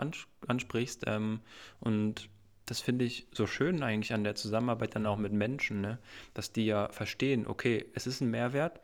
[0.46, 1.02] ansprichst.
[1.08, 1.40] Ähm,
[1.80, 2.28] und
[2.64, 5.98] das finde ich so schön eigentlich an der Zusammenarbeit dann auch mit Menschen, ne?
[6.34, 8.80] dass die ja verstehen, okay, es ist ein Mehrwert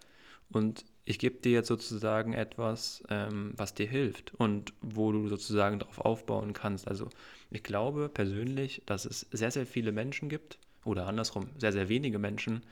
[0.50, 5.78] und ich gebe dir jetzt sozusagen etwas, ähm, was dir hilft und wo du sozusagen
[5.78, 6.88] darauf aufbauen kannst.
[6.88, 7.08] Also
[7.50, 12.18] ich glaube persönlich, dass es sehr, sehr viele Menschen gibt oder andersrum, sehr, sehr wenige
[12.18, 12.62] Menschen,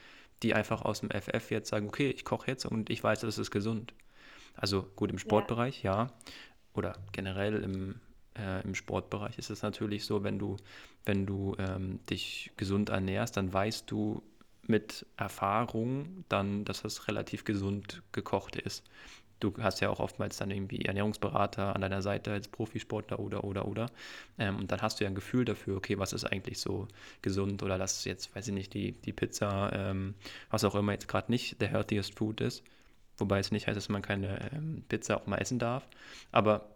[0.42, 3.38] die einfach aus dem FF jetzt sagen, okay, ich koche jetzt und ich weiß, das
[3.38, 3.92] ist gesund.
[4.56, 6.04] Also gut, im Sportbereich, ja.
[6.04, 6.12] ja.
[6.74, 8.00] Oder generell im,
[8.38, 10.56] äh, im Sportbereich ist es natürlich so, wenn du,
[11.04, 14.22] wenn du ähm, dich gesund ernährst, dann weißt du,
[14.66, 18.84] mit Erfahrung dann, dass das relativ gesund gekocht ist.
[19.40, 23.66] Du hast ja auch oftmals dann irgendwie Ernährungsberater an deiner Seite als Profisportler oder, oder,
[23.66, 23.86] oder.
[24.38, 26.88] Ähm, und dann hast du ja ein Gefühl dafür, okay, was ist eigentlich so
[27.22, 30.14] gesund oder lass jetzt, weiß ich nicht, die, die Pizza, ähm,
[30.50, 32.62] was auch immer jetzt gerade nicht der healthiest Food ist.
[33.18, 35.86] Wobei es nicht heißt, dass man keine ähm, Pizza auch mal essen darf.
[36.32, 36.68] Aber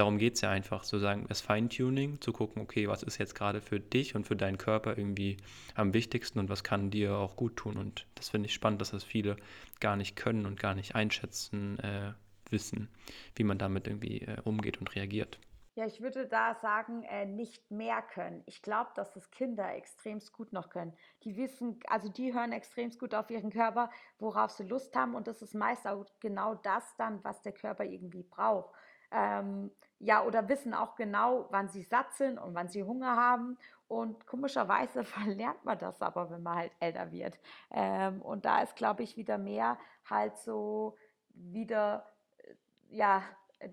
[0.00, 3.60] darum geht es ja einfach, sozusagen das Feintuning, zu gucken, okay, was ist jetzt gerade
[3.60, 5.36] für dich und für deinen Körper irgendwie
[5.74, 7.76] am wichtigsten und was kann dir auch gut tun.
[7.76, 9.36] Und das finde ich spannend, dass das viele
[9.78, 12.12] gar nicht können und gar nicht einschätzen, äh,
[12.48, 12.88] wissen,
[13.36, 15.38] wie man damit irgendwie äh, umgeht und reagiert.
[15.74, 18.42] Ja, ich würde da sagen, äh, nicht mehr können.
[18.46, 20.94] Ich glaube, dass das Kinder extremst gut noch können.
[21.24, 25.14] Die wissen, also die hören extremst gut auf ihren Körper, worauf sie Lust haben.
[25.14, 28.74] Und das ist meist auch genau das dann, was der Körper irgendwie braucht.
[29.12, 29.70] Ähm,
[30.00, 33.58] ja, oder wissen auch genau, wann sie satt sind und wann sie Hunger haben.
[33.86, 37.38] Und komischerweise verlernt man das aber, wenn man halt älter wird.
[37.70, 39.78] Ähm, und da ist, glaube ich, wieder mehr
[40.08, 40.96] halt so
[41.34, 42.06] wieder,
[42.38, 43.22] äh, ja,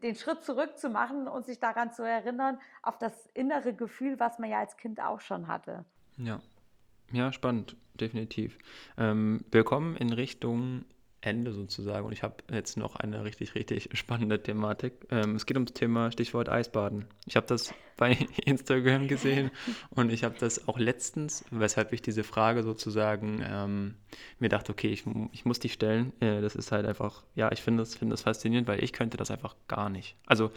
[0.04, 4.38] den Schritt zurück zu machen und sich daran zu erinnern, auf das innere Gefühl, was
[4.38, 5.86] man ja als Kind auch schon hatte.
[6.18, 6.42] Ja,
[7.14, 8.58] ja, spannend, definitiv.
[8.98, 10.84] Ähm, wir kommen in Richtung
[11.28, 12.06] Ende sozusagen.
[12.06, 14.94] Und ich habe jetzt noch eine richtig, richtig spannende Thematik.
[15.12, 17.06] Ähm, es geht ums Thema Stichwort Eisbaden.
[17.26, 18.16] Ich habe das bei
[18.46, 19.50] Instagram gesehen
[19.90, 23.96] und ich habe das auch letztens, weshalb ich diese Frage sozusagen ähm,
[24.38, 26.14] mir dachte, okay, ich, ich muss die stellen.
[26.20, 29.18] Äh, das ist halt einfach, ja, ich finde das, find das faszinierend, weil ich könnte
[29.18, 30.16] das einfach gar nicht.
[30.28, 30.52] Also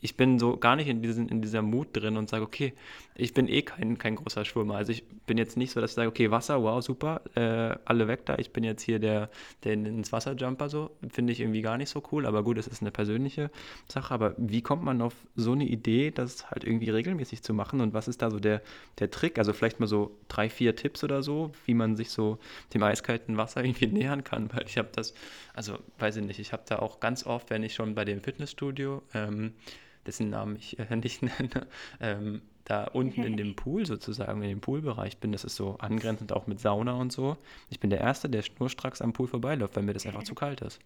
[0.00, 2.74] ich bin so gar nicht in, diesen, in dieser Mut drin und sage, okay,
[3.14, 4.74] ich bin eh kein, kein großer Schwimmer.
[4.74, 8.08] Also ich bin jetzt nicht so, dass ich sage, okay, Wasser, wow, super, äh, alle
[8.08, 8.36] weg da.
[8.38, 9.30] Ich bin jetzt hier der,
[9.62, 10.90] der ins Wasserjumper so.
[11.10, 12.26] Finde ich irgendwie gar nicht so cool.
[12.26, 13.50] Aber gut, es ist eine persönliche
[13.88, 14.12] Sache.
[14.12, 17.80] Aber wie kommt man auf so eine Idee, das halt irgendwie regelmäßig zu machen?
[17.80, 18.62] Und was ist da so der,
[18.98, 19.38] der Trick?
[19.38, 22.38] Also vielleicht mal so drei, vier Tipps oder so, wie man sich so
[22.74, 24.52] dem eiskalten Wasser irgendwie nähern kann.
[24.52, 25.14] Weil ich habe das,
[25.54, 28.20] also weiß ich nicht, ich habe da auch ganz oft, wenn ich schon bei dem
[28.20, 29.52] Fitnessstudio, ähm,
[30.06, 31.66] dessen Namen ich äh, nicht nenne,
[32.00, 35.32] ähm, da unten in dem Pool sozusagen, in dem Poolbereich bin.
[35.32, 37.36] Das ist so angrenzend auch mit Sauna und so.
[37.70, 40.60] Ich bin der Erste, der schnurstracks am Pool vorbeiläuft, weil mir das einfach zu kalt
[40.60, 40.80] ist.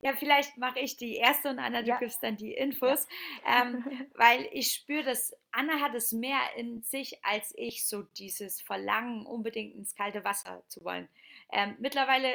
[0.00, 1.98] Ja, vielleicht mache ich die erste und Anna, du ja.
[1.98, 3.08] gibst dann die Infos,
[3.44, 3.62] ja.
[3.62, 3.84] ähm,
[4.14, 9.26] weil ich spüre, dass Anna hat es mehr in sich als ich, so dieses Verlangen,
[9.26, 11.08] unbedingt ins kalte Wasser zu wollen.
[11.52, 12.28] Ähm, mittlerweile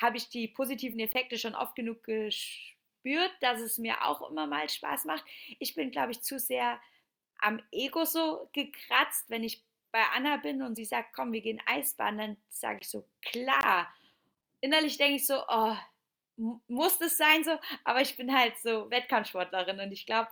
[0.00, 4.46] habe ich die positiven Effekte schon oft genug gespürt spürt, dass es mir auch immer
[4.46, 5.24] mal Spaß macht.
[5.58, 6.80] Ich bin, glaube ich, zu sehr
[7.40, 11.62] am Ego so gekratzt, wenn ich bei Anna bin und sie sagt, komm, wir gehen
[11.66, 13.92] Eisbahn, dann sage ich so, klar.
[14.60, 15.76] Innerlich denke ich so, oh,
[16.66, 20.28] muss das sein so, aber ich bin halt so Wettkampfsportlerin und ich glaube,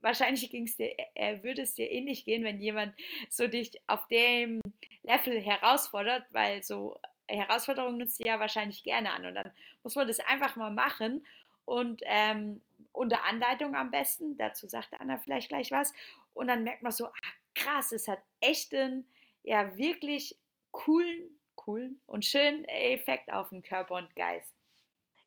[0.00, 2.94] wahrscheinlich ging's dir, äh, würde es dir ähnlich gehen, wenn jemand
[3.28, 4.60] so dich auf dem
[5.02, 6.98] Level herausfordert, weil so
[7.28, 9.50] Herausforderungen nutzt du ja wahrscheinlich gerne an und dann
[9.82, 11.24] muss man das einfach mal machen
[11.64, 12.60] und ähm,
[12.92, 14.36] unter Anleitung am besten.
[14.36, 15.92] Dazu sagte Anna vielleicht gleich was.
[16.34, 19.06] Und dann merkt man so, ach, krass, es hat echt einen,
[19.42, 20.38] ja, wirklich
[20.70, 24.54] coolen, coolen und schönen Effekt auf den Körper und Geist.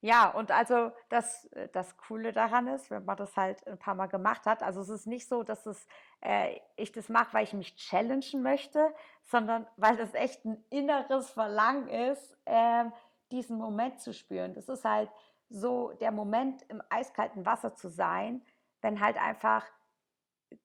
[0.02, 3.96] Ja, und also das, äh, das Coole daran ist, wenn man das halt ein paar
[3.96, 5.88] Mal gemacht hat, also es ist nicht so, dass es,
[6.22, 11.32] äh, ich das mache, weil ich mich challengen möchte, sondern weil das echt ein inneres
[11.32, 12.94] Verlangen ist, ähm,
[13.32, 14.54] diesen Moment zu spüren.
[14.54, 15.10] Das ist halt
[15.50, 18.42] so der Moment, im eiskalten Wasser zu sein,
[18.82, 19.66] wenn halt einfach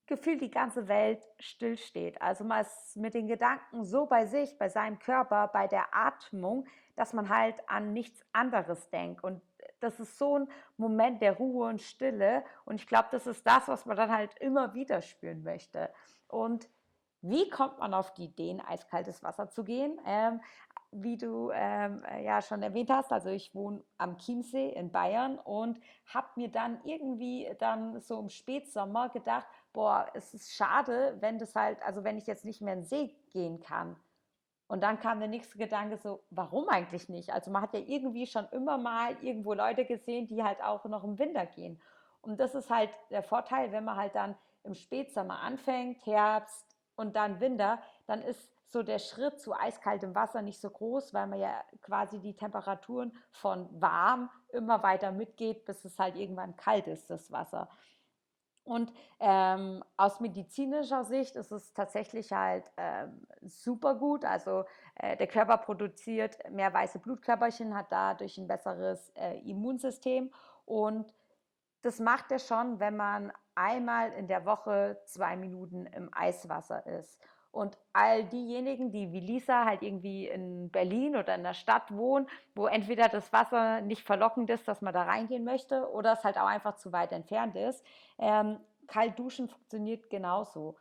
[0.07, 2.21] gefühlt die ganze Welt stillsteht.
[2.21, 6.67] Also man ist mit den Gedanken so bei sich, bei seinem Körper, bei der Atmung,
[6.97, 9.25] dass man halt an nichts anderes denkt.
[9.25, 9.41] Und
[9.81, 12.45] das ist so ein Moment der Ruhe und Stille.
[12.65, 15.91] Und ich glaube, das ist das, was man dann halt immer wieder spüren möchte.
[16.29, 16.69] Und
[17.23, 19.99] wie kommt man auf die Idee, in eiskaltes Wasser zu gehen?
[20.07, 20.41] Ähm,
[20.93, 25.81] wie du ähm, ja schon erwähnt hast, also ich wohne am Chiemsee in Bayern und
[26.07, 31.55] habe mir dann irgendwie dann so im Spätsommer gedacht, boah, es ist schade, wenn das
[31.55, 33.97] halt, also wenn ich jetzt nicht mehr in den See gehen kann.
[34.67, 37.33] Und dann kam der nächste Gedanke so, warum eigentlich nicht?
[37.33, 41.03] Also man hat ja irgendwie schon immer mal irgendwo Leute gesehen, die halt auch noch
[41.03, 41.81] im Winter gehen.
[42.21, 47.17] Und das ist halt der Vorteil, wenn man halt dann im Spätsommer anfängt, Herbst und
[47.17, 51.41] dann Winter, dann ist so der Schritt zu eiskaltem Wasser nicht so groß, weil man
[51.41, 57.11] ja quasi die Temperaturen von warm immer weiter mitgeht, bis es halt irgendwann kalt ist,
[57.11, 57.69] das Wasser.
[58.63, 64.25] Und ähm, aus medizinischer Sicht ist es tatsächlich halt ähm, super gut.
[64.25, 64.65] Also
[64.95, 70.31] äh, der Körper produziert mehr weiße Blutkörperchen, hat dadurch ein besseres äh, Immunsystem.
[70.67, 71.13] Und
[71.83, 77.19] das macht er schon, wenn man einmal in der Woche zwei Minuten im Eiswasser ist.
[77.53, 82.29] Und all diejenigen, die wie Lisa halt irgendwie in Berlin oder in der Stadt wohnen,
[82.55, 86.39] wo entweder das Wasser nicht verlockend ist, dass man da reingehen möchte, oder es halt
[86.39, 87.85] auch einfach zu weit entfernt ist,
[88.19, 90.77] ähm, kalt duschen funktioniert genauso.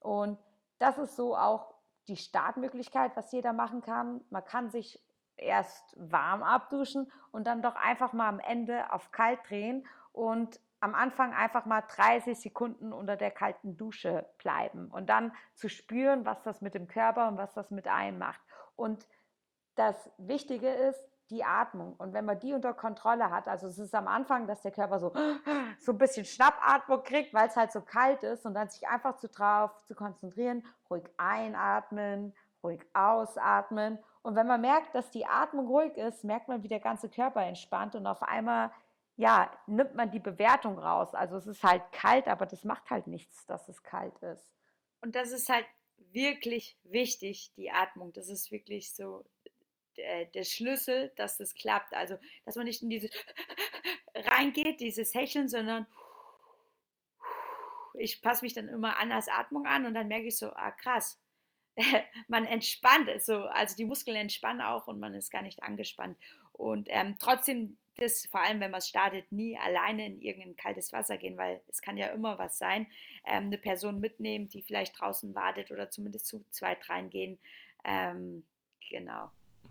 [0.00, 0.38] Und
[0.78, 1.74] das ist so auch
[2.08, 4.22] die Startmöglichkeit, was jeder machen kann.
[4.30, 5.02] Man kann sich
[5.36, 10.94] erst warm abduschen und dann doch einfach mal am Ende auf kalt drehen und am
[10.94, 16.42] Anfang einfach mal 30 Sekunden unter der kalten Dusche bleiben und dann zu spüren, was
[16.42, 18.40] das mit dem Körper und was das mit einem macht.
[18.76, 19.08] Und
[19.76, 21.94] das Wichtige ist, die Atmung.
[21.96, 24.98] Und wenn man die unter Kontrolle hat, also es ist am Anfang, dass der Körper
[25.00, 25.14] so,
[25.80, 29.16] so ein bisschen Schnappatmung kriegt, weil es halt so kalt ist und dann sich einfach
[29.16, 33.98] zu drauf zu konzentrieren, ruhig einatmen, ruhig ausatmen.
[34.20, 37.40] Und wenn man merkt, dass die Atmung ruhig ist, merkt man, wie der ganze Körper
[37.40, 38.70] entspannt und auf einmal
[39.16, 41.14] ja, nimmt man die Bewertung raus.
[41.14, 44.48] Also es ist halt kalt, aber das macht halt nichts, dass es kalt ist.
[45.00, 45.66] Und das ist halt
[46.12, 48.12] wirklich wichtig, die Atmung.
[48.12, 49.24] Das ist wirklich so
[49.96, 51.94] der, der Schlüssel, dass das klappt.
[51.94, 53.10] Also, dass man nicht in dieses
[54.14, 55.86] reingeht, dieses Hecheln, sondern
[57.96, 60.72] ich passe mich dann immer an als Atmung an und dann merke ich so, ah
[60.72, 61.20] krass,
[62.28, 66.18] man entspannt so, also die Muskeln entspannen auch und man ist gar nicht angespannt.
[66.52, 70.92] Und ähm, trotzdem das, vor allem wenn man es startet, nie alleine in irgendein kaltes
[70.92, 72.86] Wasser gehen, weil es kann ja immer was sein.
[73.26, 77.38] Ähm, eine Person mitnehmen, die vielleicht draußen wartet oder zumindest zu zweit reingehen.
[77.84, 78.44] Ähm,
[78.88, 79.30] genau.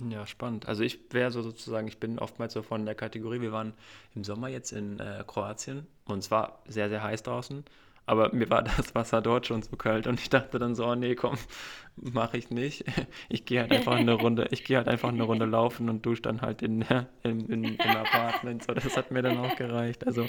[0.09, 0.67] Ja, spannend.
[0.67, 3.73] Also ich wäre so sozusagen, ich bin oftmals so von der Kategorie, wir waren
[4.15, 7.63] im Sommer jetzt in äh, Kroatien und es war sehr, sehr heiß draußen.
[8.05, 10.95] Aber mir war das Wasser dort schon zu kalt und ich dachte dann so, oh
[10.95, 11.37] nee, komm,
[11.95, 12.85] mache ich nicht.
[13.29, 16.21] Ich gehe halt einfach eine Runde, ich gehe halt einfach eine Runde laufen und dusche
[16.21, 16.85] dann halt in,
[17.23, 18.63] in, in, im Apartment.
[18.63, 20.05] So, das hat mir dann auch gereicht.
[20.05, 20.27] Also,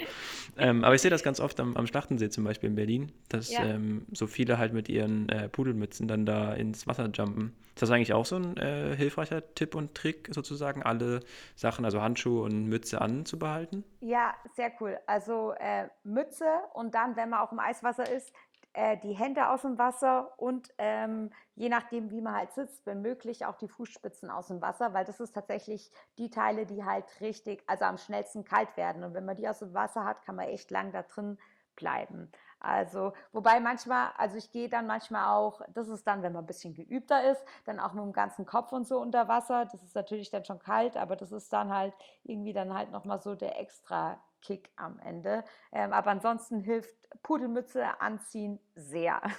[0.56, 3.52] ähm, aber ich sehe das ganz oft am, am Schlachtensee zum Beispiel in Berlin, dass
[3.52, 3.64] ja.
[3.64, 7.54] ähm, so viele halt mit ihren äh, Pudelmützen dann da ins Wasser jumpen.
[7.74, 11.20] Ist das eigentlich auch so ein äh, hilfreicher Tipp und Trick, sozusagen alle
[11.56, 13.82] Sachen, also Handschuhe und Mütze anzubehalten?
[14.00, 14.96] Ja, sehr cool.
[15.06, 18.32] Also äh, Mütze und dann, wenn man auch im Eiswasser ist,
[18.74, 23.02] äh, die Hände aus dem Wasser und ähm, je nachdem, wie man halt sitzt, wenn
[23.02, 27.04] möglich auch die Fußspitzen aus dem Wasser, weil das ist tatsächlich die Teile, die halt
[27.20, 29.04] richtig, also am schnellsten kalt werden.
[29.04, 31.38] Und wenn man die aus dem Wasser hat, kann man echt lang da drin
[31.76, 32.30] bleiben.
[32.60, 36.46] Also, wobei manchmal, also ich gehe dann manchmal auch, das ist dann, wenn man ein
[36.46, 39.66] bisschen geübter ist, dann auch mit dem ganzen Kopf und so unter Wasser.
[39.66, 41.94] Das ist natürlich dann schon kalt, aber das ist dann halt
[42.24, 45.42] irgendwie dann halt nochmal so der extra Kick am Ende.
[45.72, 49.20] Ähm, aber ansonsten hilft Pudelmütze anziehen sehr.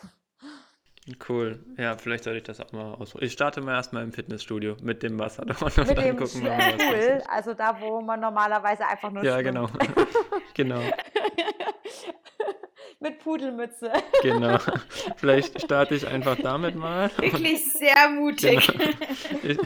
[1.30, 1.64] Cool.
[1.78, 3.28] Ja, vielleicht sollte ich das auch mal ausprobieren.
[3.28, 6.50] Ich starte mal erstmal im Fitnessstudio mit dem Wasser und mit dann dem gucken wir
[6.50, 6.78] mal.
[6.78, 9.46] Pool, also da, wo man normalerweise einfach nur Ja, schwimmt.
[9.56, 9.70] genau.
[10.56, 10.82] genau
[13.26, 13.92] Pudelmütze.
[14.22, 14.60] Genau.
[15.18, 17.10] Vielleicht starte ich einfach damit mal.
[17.18, 18.68] Wirklich sehr mutig.
[18.68, 18.84] Genau.
[19.42, 19.58] Ich,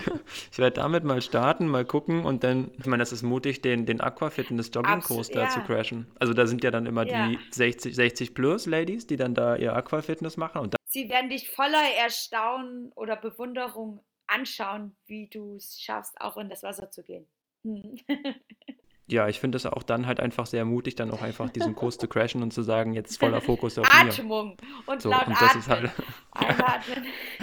[0.51, 3.85] ich werde damit mal starten, mal gucken und dann, ich meine, das ist mutig, den,
[3.85, 5.49] den Aquafitness Jogging-Kurs da ja.
[5.49, 6.07] zu crashen.
[6.19, 7.27] Also da sind ja dann immer ja.
[7.27, 10.61] die 60, 60 plus Ladies, die dann da ihr Aquafitness machen.
[10.61, 16.47] Und Sie werden dich voller Erstaunen oder Bewunderung anschauen, wie du es schaffst, auch in
[16.47, 17.27] das Wasser zu gehen.
[17.63, 17.99] Hm.
[19.11, 21.97] ja, ich finde es auch dann halt einfach sehr mutig, dann auch einfach diesen Kurs
[21.97, 24.11] zu crashen und zu sagen, jetzt voller Fokus auf mir.
[24.11, 24.55] Atmung
[24.85, 25.59] und so, laut und das atmen.
[25.59, 25.91] ist halt.
[26.39, 26.79] Ja.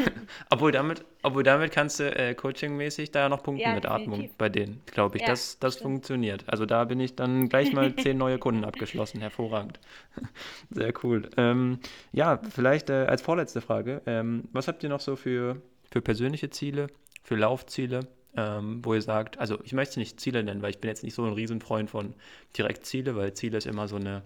[0.51, 4.12] obwohl, damit, obwohl damit kannst du äh, coachingmäßig da ja noch punkten ja, mit definitiv.
[4.12, 5.23] Atmung bei denen, glaube ich.
[5.23, 6.45] Ja, das das funktioniert.
[6.47, 9.21] Also da bin ich dann gleich mal zehn neue Kunden abgeschlossen.
[9.21, 9.81] Hervorragend.
[10.71, 11.29] Sehr cool.
[11.37, 11.81] Ähm,
[12.12, 14.03] ja, vielleicht äh, als vorletzte Frage.
[14.07, 15.61] Ähm, was habt ihr noch so für,
[15.91, 16.87] für persönliche Ziele,
[17.23, 18.01] für Laufziele?
[18.37, 21.14] Ähm, wo ihr sagt, also ich möchte nicht Ziele nennen, weil ich bin jetzt nicht
[21.14, 22.14] so ein Riesenfreund von
[22.57, 24.22] direkt Ziele, weil Ziele ist immer so eine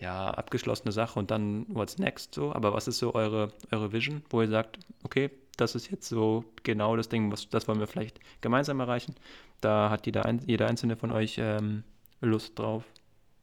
[0.00, 2.52] ja, abgeschlossene Sache und dann what's next so.
[2.52, 6.44] Aber was ist so eure, eure Vision, wo ihr sagt, okay, das ist jetzt so
[6.62, 9.14] genau das Ding, was, das wollen wir vielleicht gemeinsam erreichen.
[9.60, 11.82] Da hat jeder, jeder einzelne von euch ähm,
[12.20, 12.84] Lust drauf.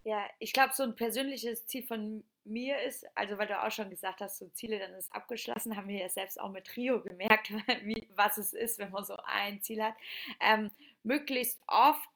[0.05, 3.89] Ja, ich glaube, so ein persönliches Ziel von mir ist, also weil du auch schon
[3.89, 7.51] gesagt hast, so Ziele, dann ist abgeschlossen, haben wir ja selbst auch mit Trio gemerkt,
[7.83, 9.95] wie, was es ist, wenn man so ein Ziel hat,
[10.39, 10.71] ähm,
[11.03, 12.09] möglichst oft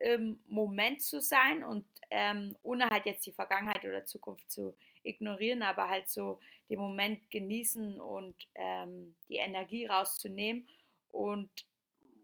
[0.00, 5.62] im Moment zu sein und ähm, ohne halt jetzt die Vergangenheit oder Zukunft zu ignorieren,
[5.62, 6.40] aber halt so
[6.70, 10.68] den Moment genießen und ähm, die Energie rauszunehmen.
[11.10, 11.50] Und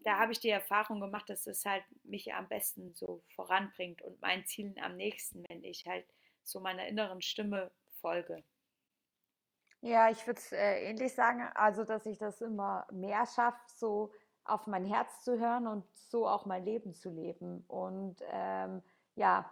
[0.03, 4.21] da habe ich die Erfahrung gemacht, dass es halt mich am besten so voranbringt und
[4.21, 6.05] meinen Zielen am nächsten, wenn ich halt
[6.45, 7.71] so meiner inneren Stimme
[8.01, 8.43] folge.
[9.81, 14.11] Ja, ich würde es äh, ähnlich sagen, also dass ich das immer mehr schaffe, so
[14.43, 17.63] auf mein Herz zu hören und so auch mein Leben zu leben.
[17.67, 18.81] Und ähm,
[19.15, 19.51] ja,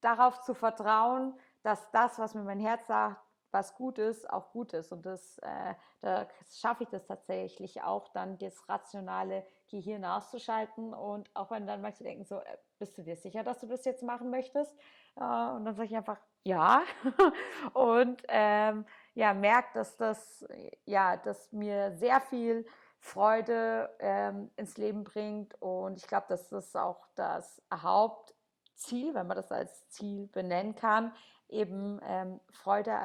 [0.00, 3.20] darauf zu vertrauen, dass das, was mir mein Herz sagt,
[3.50, 4.92] was gut ist, auch gut ist.
[4.92, 10.92] Und das, äh, da schaffe ich das tatsächlich auch, dann das rationale Gehirn auszuschalten.
[10.92, 13.84] Und auch wenn dann manche denken, so, äh, bist du dir sicher, dass du das
[13.84, 14.74] jetzt machen möchtest?
[15.16, 16.82] Äh, und dann sage ich einfach, ja.
[17.72, 18.84] und ähm,
[19.14, 20.44] ja, merkt, dass das,
[20.84, 22.66] ja, dass mir sehr viel
[22.98, 25.60] Freude ähm, ins Leben bringt.
[25.60, 31.12] Und ich glaube, das auch das Hauptziel, wenn man das als Ziel benennen kann,
[31.48, 32.96] eben ähm, Freude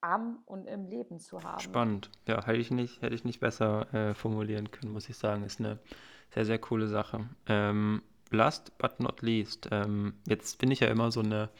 [0.00, 1.60] am und im Leben zu haben.
[1.60, 2.10] Spannend.
[2.26, 5.44] Ja, hätte ich nicht, hätte ich nicht besser äh, formulieren können, muss ich sagen.
[5.44, 5.78] Ist eine
[6.30, 7.28] sehr, sehr coole Sache.
[7.46, 11.50] Ähm, last but not least, ähm, jetzt bin ich ja immer so eine,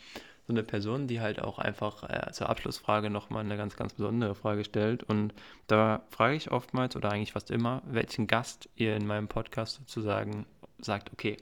[0.46, 4.34] so eine Person, die halt auch einfach äh, zur Abschlussfrage nochmal eine ganz, ganz besondere
[4.34, 5.02] Frage stellt.
[5.02, 5.32] Und
[5.68, 10.46] da frage ich oftmals oder eigentlich fast immer, welchen Gast ihr in meinem Podcast sozusagen
[10.78, 11.36] sagt, okay,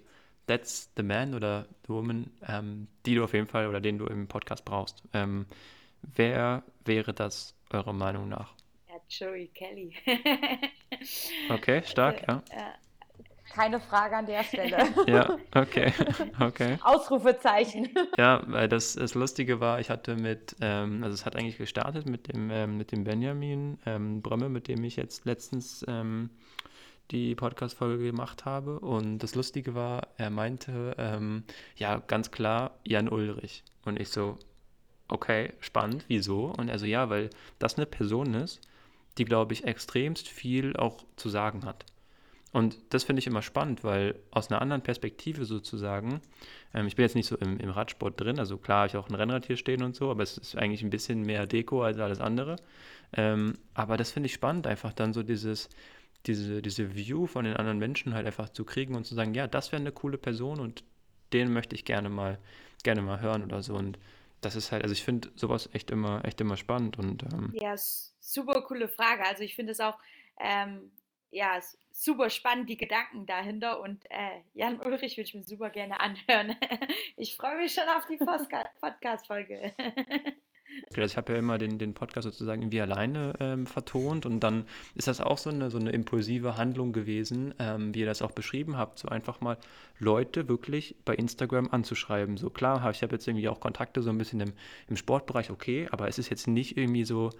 [0.46, 4.06] that's the man oder the woman, ähm, die du auf jeden Fall oder den du
[4.06, 5.02] im Podcast brauchst.
[5.14, 5.46] Ähm,
[6.02, 8.52] wer wäre das eurer Meinung nach?
[8.88, 9.94] Ja, Joey Kelly.
[11.48, 12.58] okay, stark, also, ja.
[12.58, 12.72] Äh,
[13.50, 14.78] keine Frage an der Stelle.
[15.06, 15.92] ja, okay,
[16.40, 16.78] okay.
[16.82, 17.88] Ausrufezeichen.
[18.16, 22.08] Ja, weil das, das Lustige war, ich hatte mit, ähm, also es hat eigentlich gestartet
[22.08, 26.30] mit dem, ähm, mit dem Benjamin ähm, Brömme, mit dem ich jetzt letztens ähm,
[27.10, 28.78] die Podcast-Folge gemacht habe.
[28.78, 31.44] Und das Lustige war, er meinte, ähm,
[31.76, 33.64] ja, ganz klar, Jan Ulrich.
[33.84, 34.38] Und ich so,
[35.08, 36.46] okay, spannend, wieso?
[36.56, 38.60] Und er so, ja, weil das eine Person ist,
[39.18, 41.84] die, glaube ich, extremst viel auch zu sagen hat.
[42.52, 46.20] Und das finde ich immer spannend, weil aus einer anderen Perspektive sozusagen,
[46.74, 49.08] ähm, ich bin jetzt nicht so im, im Radsport drin, also klar habe ich auch
[49.08, 51.98] ein Rennrad hier stehen und so, aber es ist eigentlich ein bisschen mehr Deko als
[51.98, 52.56] alles andere.
[53.12, 55.68] Ähm, aber das finde ich spannend, einfach dann so dieses,
[56.26, 59.46] diese, diese View von den anderen Menschen halt einfach zu kriegen und zu sagen, ja,
[59.46, 60.82] das wäre eine coole Person und
[61.32, 62.38] den möchte ich gerne mal,
[62.82, 63.74] gerne mal hören oder so.
[63.74, 63.98] Und
[64.40, 67.74] das ist halt, also ich finde sowas echt immer, echt immer spannend und ähm, ja,
[67.76, 69.24] super coole Frage.
[69.24, 69.98] Also ich finde es auch
[70.40, 70.90] ähm,
[71.30, 71.60] ja,
[71.92, 73.80] super spannend, die Gedanken dahinter.
[73.80, 76.56] Und äh, Jan Ulrich würde ich mir super gerne anhören.
[77.16, 79.72] ich freue mich schon auf die Podcast-Folge.
[80.96, 85.08] Ich habe ja immer den, den Podcast sozusagen irgendwie alleine ähm, vertont und dann ist
[85.08, 88.76] das auch so eine, so eine impulsive Handlung gewesen, ähm, wie ihr das auch beschrieben
[88.76, 89.58] habt, so einfach mal
[89.98, 92.36] Leute wirklich bei Instagram anzuschreiben.
[92.36, 94.52] So klar, ich habe jetzt irgendwie auch Kontakte so ein bisschen im,
[94.88, 97.30] im Sportbereich, okay, aber es ist jetzt nicht irgendwie so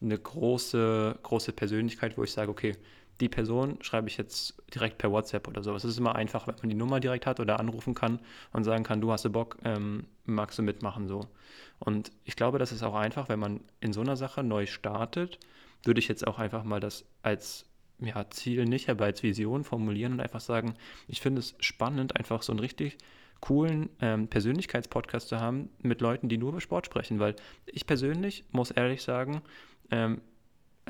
[0.00, 2.76] eine große, große Persönlichkeit, wo ich sage, okay,
[3.20, 5.74] die Person schreibe ich jetzt direkt per WhatsApp oder so.
[5.74, 8.20] Es ist immer einfach, wenn man die Nummer direkt hat oder anrufen kann
[8.52, 11.26] und sagen kann, du hast Bock, ähm, magst du mitmachen so.
[11.78, 15.38] Und ich glaube, das ist auch einfach, wenn man in so einer Sache neu startet,
[15.84, 17.66] würde ich jetzt auch einfach mal das als
[17.98, 20.74] ja, Ziel nicht, aber als Vision formulieren und einfach sagen,
[21.08, 22.96] ich finde es spannend, einfach so einen richtig
[23.40, 27.36] coolen ähm, Persönlichkeitspodcast zu haben mit Leuten, die nur über Sport sprechen, weil
[27.66, 29.42] ich persönlich muss ehrlich sagen,
[29.90, 30.20] ähm,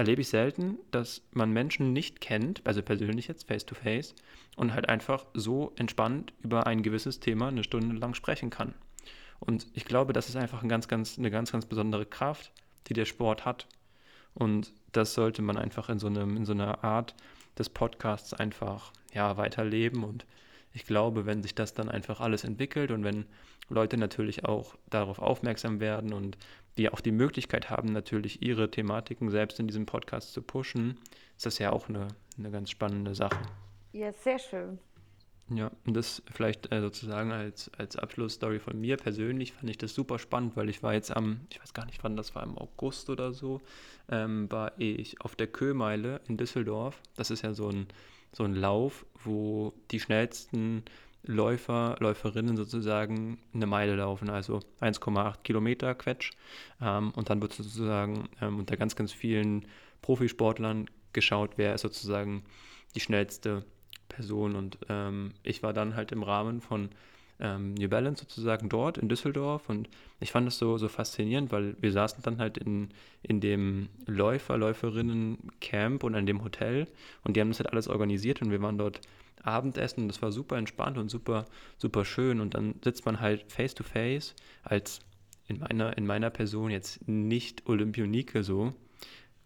[0.00, 4.14] erlebe ich selten, dass man Menschen nicht kennt, also persönlich jetzt face to face,
[4.56, 8.72] und halt einfach so entspannt über ein gewisses Thema eine Stunde lang sprechen kann.
[9.40, 12.50] Und ich glaube, das ist einfach ein ganz, ganz, eine ganz, ganz besondere Kraft,
[12.86, 13.66] die der Sport hat.
[14.32, 17.14] Und das sollte man einfach in so, einem, in so einer Art
[17.58, 20.02] des Podcasts einfach ja, weiterleben.
[20.02, 20.24] Und
[20.72, 23.26] ich glaube, wenn sich das dann einfach alles entwickelt und wenn
[23.68, 26.38] Leute natürlich auch darauf aufmerksam werden und
[26.76, 30.98] die auch die Möglichkeit haben, natürlich ihre Thematiken selbst in diesem Podcast zu pushen,
[31.36, 32.08] ist das ja auch eine,
[32.38, 33.40] eine ganz spannende Sache.
[33.92, 34.78] Ja, sehr schön.
[35.52, 39.94] Ja, und das vielleicht äh, sozusagen als, als Abschlussstory von mir persönlich fand ich das
[39.94, 42.56] super spannend, weil ich war jetzt am, ich weiß gar nicht wann, das war im
[42.56, 43.60] August oder so,
[44.08, 47.02] ähm, war ich auf der Köhmeile in Düsseldorf.
[47.16, 47.88] Das ist ja so ein,
[48.32, 50.84] so ein Lauf, wo die schnellsten
[51.22, 56.32] Läufer, Läuferinnen sozusagen eine Meile laufen, also 1,8 Kilometer Quetsch.
[56.80, 59.66] Ähm, und dann wird sozusagen ähm, unter ganz, ganz vielen
[60.02, 62.44] Profisportlern geschaut, wer ist sozusagen
[62.94, 63.64] die schnellste
[64.08, 64.56] Person.
[64.56, 66.90] Und ähm, ich war dann halt im Rahmen von
[67.40, 69.88] ähm, New Balance sozusagen dort in Düsseldorf und
[70.20, 72.90] ich fand das so, so faszinierend, weil wir saßen dann halt in,
[73.22, 76.86] in dem Läufer, Läuferinnen-Camp und in dem Hotel
[77.24, 79.00] und die haben das halt alles organisiert und wir waren dort
[79.42, 81.46] Abendessen und das war super entspannt und super,
[81.78, 85.00] super schön und dann sitzt man halt face to face als
[85.48, 88.74] in meiner, in meiner Person jetzt nicht Olympionike so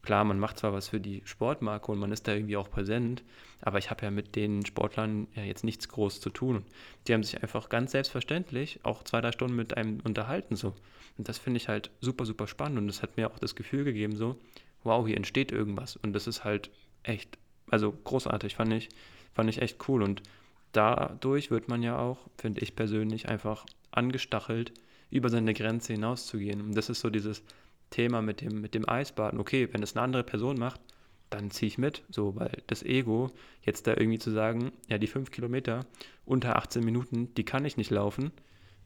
[0.04, 3.24] Klar, man macht zwar was für die Sportmarke und man ist da irgendwie auch präsent,
[3.62, 6.66] aber ich habe ja mit den Sportlern ja jetzt nichts groß zu tun.
[7.08, 10.74] Die haben sich einfach ganz selbstverständlich auch zwei, drei Stunden mit einem unterhalten so.
[11.16, 13.84] Und das finde ich halt super, super spannend und das hat mir auch das Gefühl
[13.84, 14.38] gegeben so,
[14.82, 16.70] wow, hier entsteht irgendwas und das ist halt
[17.02, 17.38] echt,
[17.70, 18.90] also großartig, fand ich,
[19.34, 20.02] fand ich echt cool.
[20.02, 20.22] Und
[20.72, 24.72] dadurch wird man ja auch, finde ich persönlich, einfach angestachelt,
[25.10, 26.60] über seine Grenze hinauszugehen.
[26.60, 27.42] Und das ist so dieses
[27.90, 30.80] Thema mit dem, mit dem Eisbaden, okay, wenn es eine andere Person macht,
[31.30, 33.30] dann ziehe ich mit, so, weil das Ego,
[33.62, 35.86] jetzt da irgendwie zu sagen, ja, die fünf Kilometer
[36.24, 38.32] unter 18 Minuten, die kann ich nicht laufen,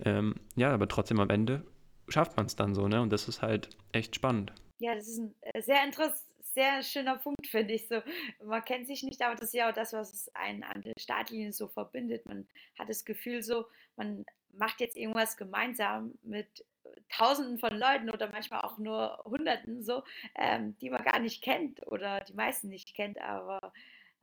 [0.05, 1.63] ähm, ja, aber trotzdem am Ende
[2.09, 4.53] schafft man es dann so, ne, und das ist halt echt spannend.
[4.79, 7.89] Ja, das ist ein äh, sehr interessant sehr schöner Punkt, finde ich.
[7.89, 8.01] So,
[8.45, 11.53] man kennt sich nicht, aber das ist ja auch das, was einen an der Startlinie
[11.53, 12.27] so verbindet.
[12.27, 16.65] Man hat das Gefühl so, man macht jetzt irgendwas gemeinsam mit
[17.11, 20.03] Tausenden von Leuten oder manchmal auch nur Hunderten so,
[20.35, 23.73] ähm, die man gar nicht kennt oder die meisten nicht kennt, aber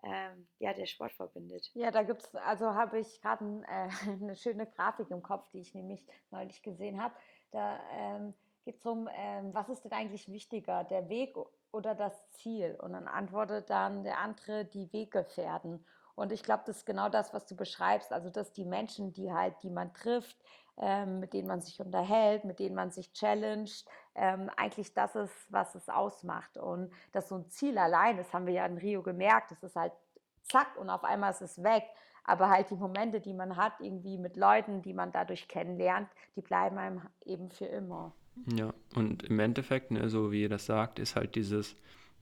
[0.04, 1.72] ähm, ja, der Sport verbindet.
[1.74, 3.90] Ja, da gibt es, also habe ich gerade ein, äh,
[4.22, 7.16] eine schöne Grafik im Kopf, die ich nämlich neulich gesehen habe.
[7.52, 8.34] Da ähm,
[8.66, 11.36] geht es darum, ähm, was ist denn eigentlich wichtiger, der Weg
[11.72, 12.78] oder das Ziel?
[12.82, 15.86] Und dann antwortet dann der andere, die Weggefährten.
[16.16, 18.14] Und ich glaube, das ist genau das, was du beschreibst.
[18.14, 20.38] Also, dass die Menschen, die halt, die man trifft,
[20.78, 23.86] ähm, mit denen man sich unterhält, mit denen man sich challenged,
[24.16, 26.58] ähm, eigentlich das ist, was es ausmacht.
[26.58, 29.76] Und dass so ein Ziel allein, das haben wir ja in Rio gemerkt, das ist
[29.76, 29.94] halt
[30.44, 31.86] zack und auf einmal ist es weg.
[32.24, 36.42] Aber halt die Momente, die man hat, irgendwie mit Leuten, die man dadurch kennenlernt, die
[36.42, 38.14] bleiben einem eben für immer.
[38.56, 41.76] Ja, und im Endeffekt, ne, so wie ihr das sagt, ist halt dieses,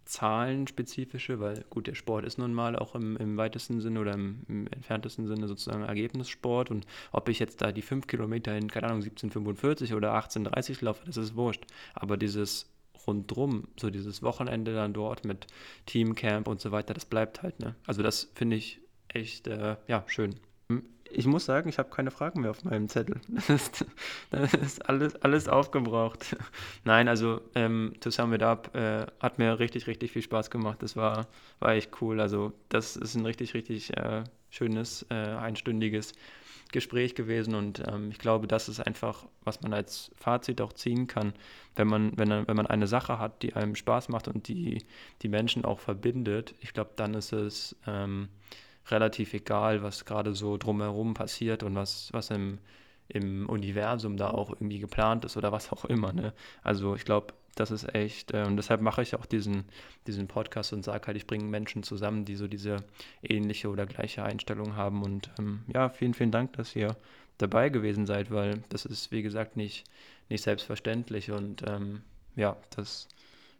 [0.05, 4.41] zahlenspezifische, weil gut, der Sport ist nun mal auch im, im weitesten Sinne oder im,
[4.47, 8.87] im, entferntesten Sinne sozusagen Ergebnissport und ob ich jetzt da die 5 Kilometer in, keine
[8.87, 11.65] Ahnung, 1745 oder 1830 laufe, das ist wurscht.
[11.93, 12.69] Aber dieses
[13.07, 15.47] rundrum, so dieses Wochenende dann dort mit
[15.85, 17.75] Teamcamp und so weiter, das bleibt halt, ne?
[17.85, 20.35] Also das finde ich echt, äh, ja, schön
[21.13, 23.19] ich muss sagen, ich habe keine Fragen mehr auf meinem Zettel.
[23.35, 23.85] Das ist,
[24.31, 26.35] das ist alles, alles aufgebraucht.
[26.83, 30.81] Nein, also ähm, To Sum It Up äh, hat mir richtig, richtig viel Spaß gemacht.
[30.81, 31.27] Das war,
[31.59, 32.19] war echt cool.
[32.19, 36.13] Also das ist ein richtig, richtig äh, schönes, äh, einstündiges
[36.73, 41.07] Gespräch gewesen und ähm, ich glaube, das ist einfach, was man als Fazit auch ziehen
[41.07, 41.33] kann,
[41.75, 44.83] wenn man, wenn, wenn man eine Sache hat, die einem Spaß macht und die
[45.21, 46.55] die Menschen auch verbindet.
[46.61, 48.27] Ich glaube, dann ist es ähm,
[48.89, 52.59] relativ egal, was gerade so drumherum passiert und was, was im,
[53.07, 56.13] im Universum da auch irgendwie geplant ist oder was auch immer.
[56.13, 56.33] Ne?
[56.63, 59.65] Also ich glaube, das ist echt, äh, und deshalb mache ich auch diesen,
[60.07, 62.77] diesen Podcast und sage halt, ich bringe Menschen zusammen, die so diese
[63.21, 65.03] ähnliche oder gleiche Einstellung haben.
[65.03, 66.95] Und ähm, ja, vielen, vielen Dank, dass ihr
[67.37, 69.85] dabei gewesen seid, weil das ist, wie gesagt, nicht,
[70.29, 72.01] nicht selbstverständlich und ähm,
[72.35, 73.07] ja, das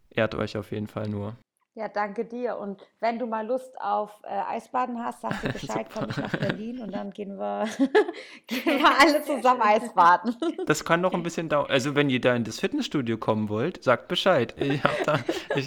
[0.09, 1.35] ehrt euch auf jeden Fall nur.
[1.75, 2.57] Ja, danke dir.
[2.57, 6.37] Und wenn du mal Lust auf äh, Eisbaden hast, sag dir Bescheid, komme ich nach
[6.37, 7.67] Berlin und dann gehen wir,
[8.47, 10.35] gehen wir alle zusammen Eisbaden.
[10.67, 11.71] Das kann noch ein bisschen dauern.
[11.71, 14.53] Also wenn ihr da in das Fitnessstudio kommen wollt, sagt Bescheid.
[14.59, 15.17] Ich habe da,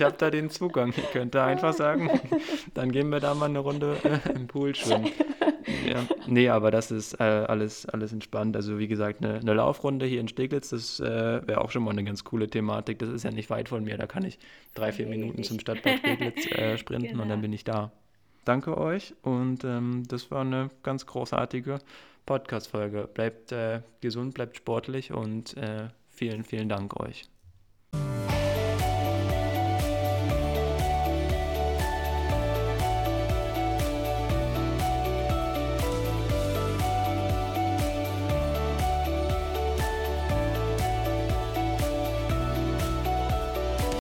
[0.06, 0.94] hab da den Zugang.
[0.96, 2.20] Ihr könnt da einfach sagen,
[2.74, 5.10] dann gehen wir da mal eine Runde äh, im Pool schwimmen.
[5.66, 6.06] Ja.
[6.28, 8.56] Nee, aber das ist äh, alles, alles entspannt.
[8.56, 11.92] Also wie gesagt, eine, eine Laufrunde hier in Steglitz, das äh, wäre auch schon mal
[11.92, 12.98] eine ganz coole Thematik.
[12.98, 13.96] Das ist ja nicht weit von mir.
[13.96, 14.38] Da kann ich
[14.74, 17.22] drei, vier Minuten zum Stadtbad Steglitz äh, sprinten genau.
[17.22, 17.42] und dann genau.
[17.42, 17.92] bin ich da.
[18.44, 21.78] Danke euch und ähm, das war eine ganz großartige
[22.26, 23.08] Podcast-Folge.
[23.12, 27.28] Bleibt äh, gesund, bleibt sportlich und äh, vielen, vielen Dank euch.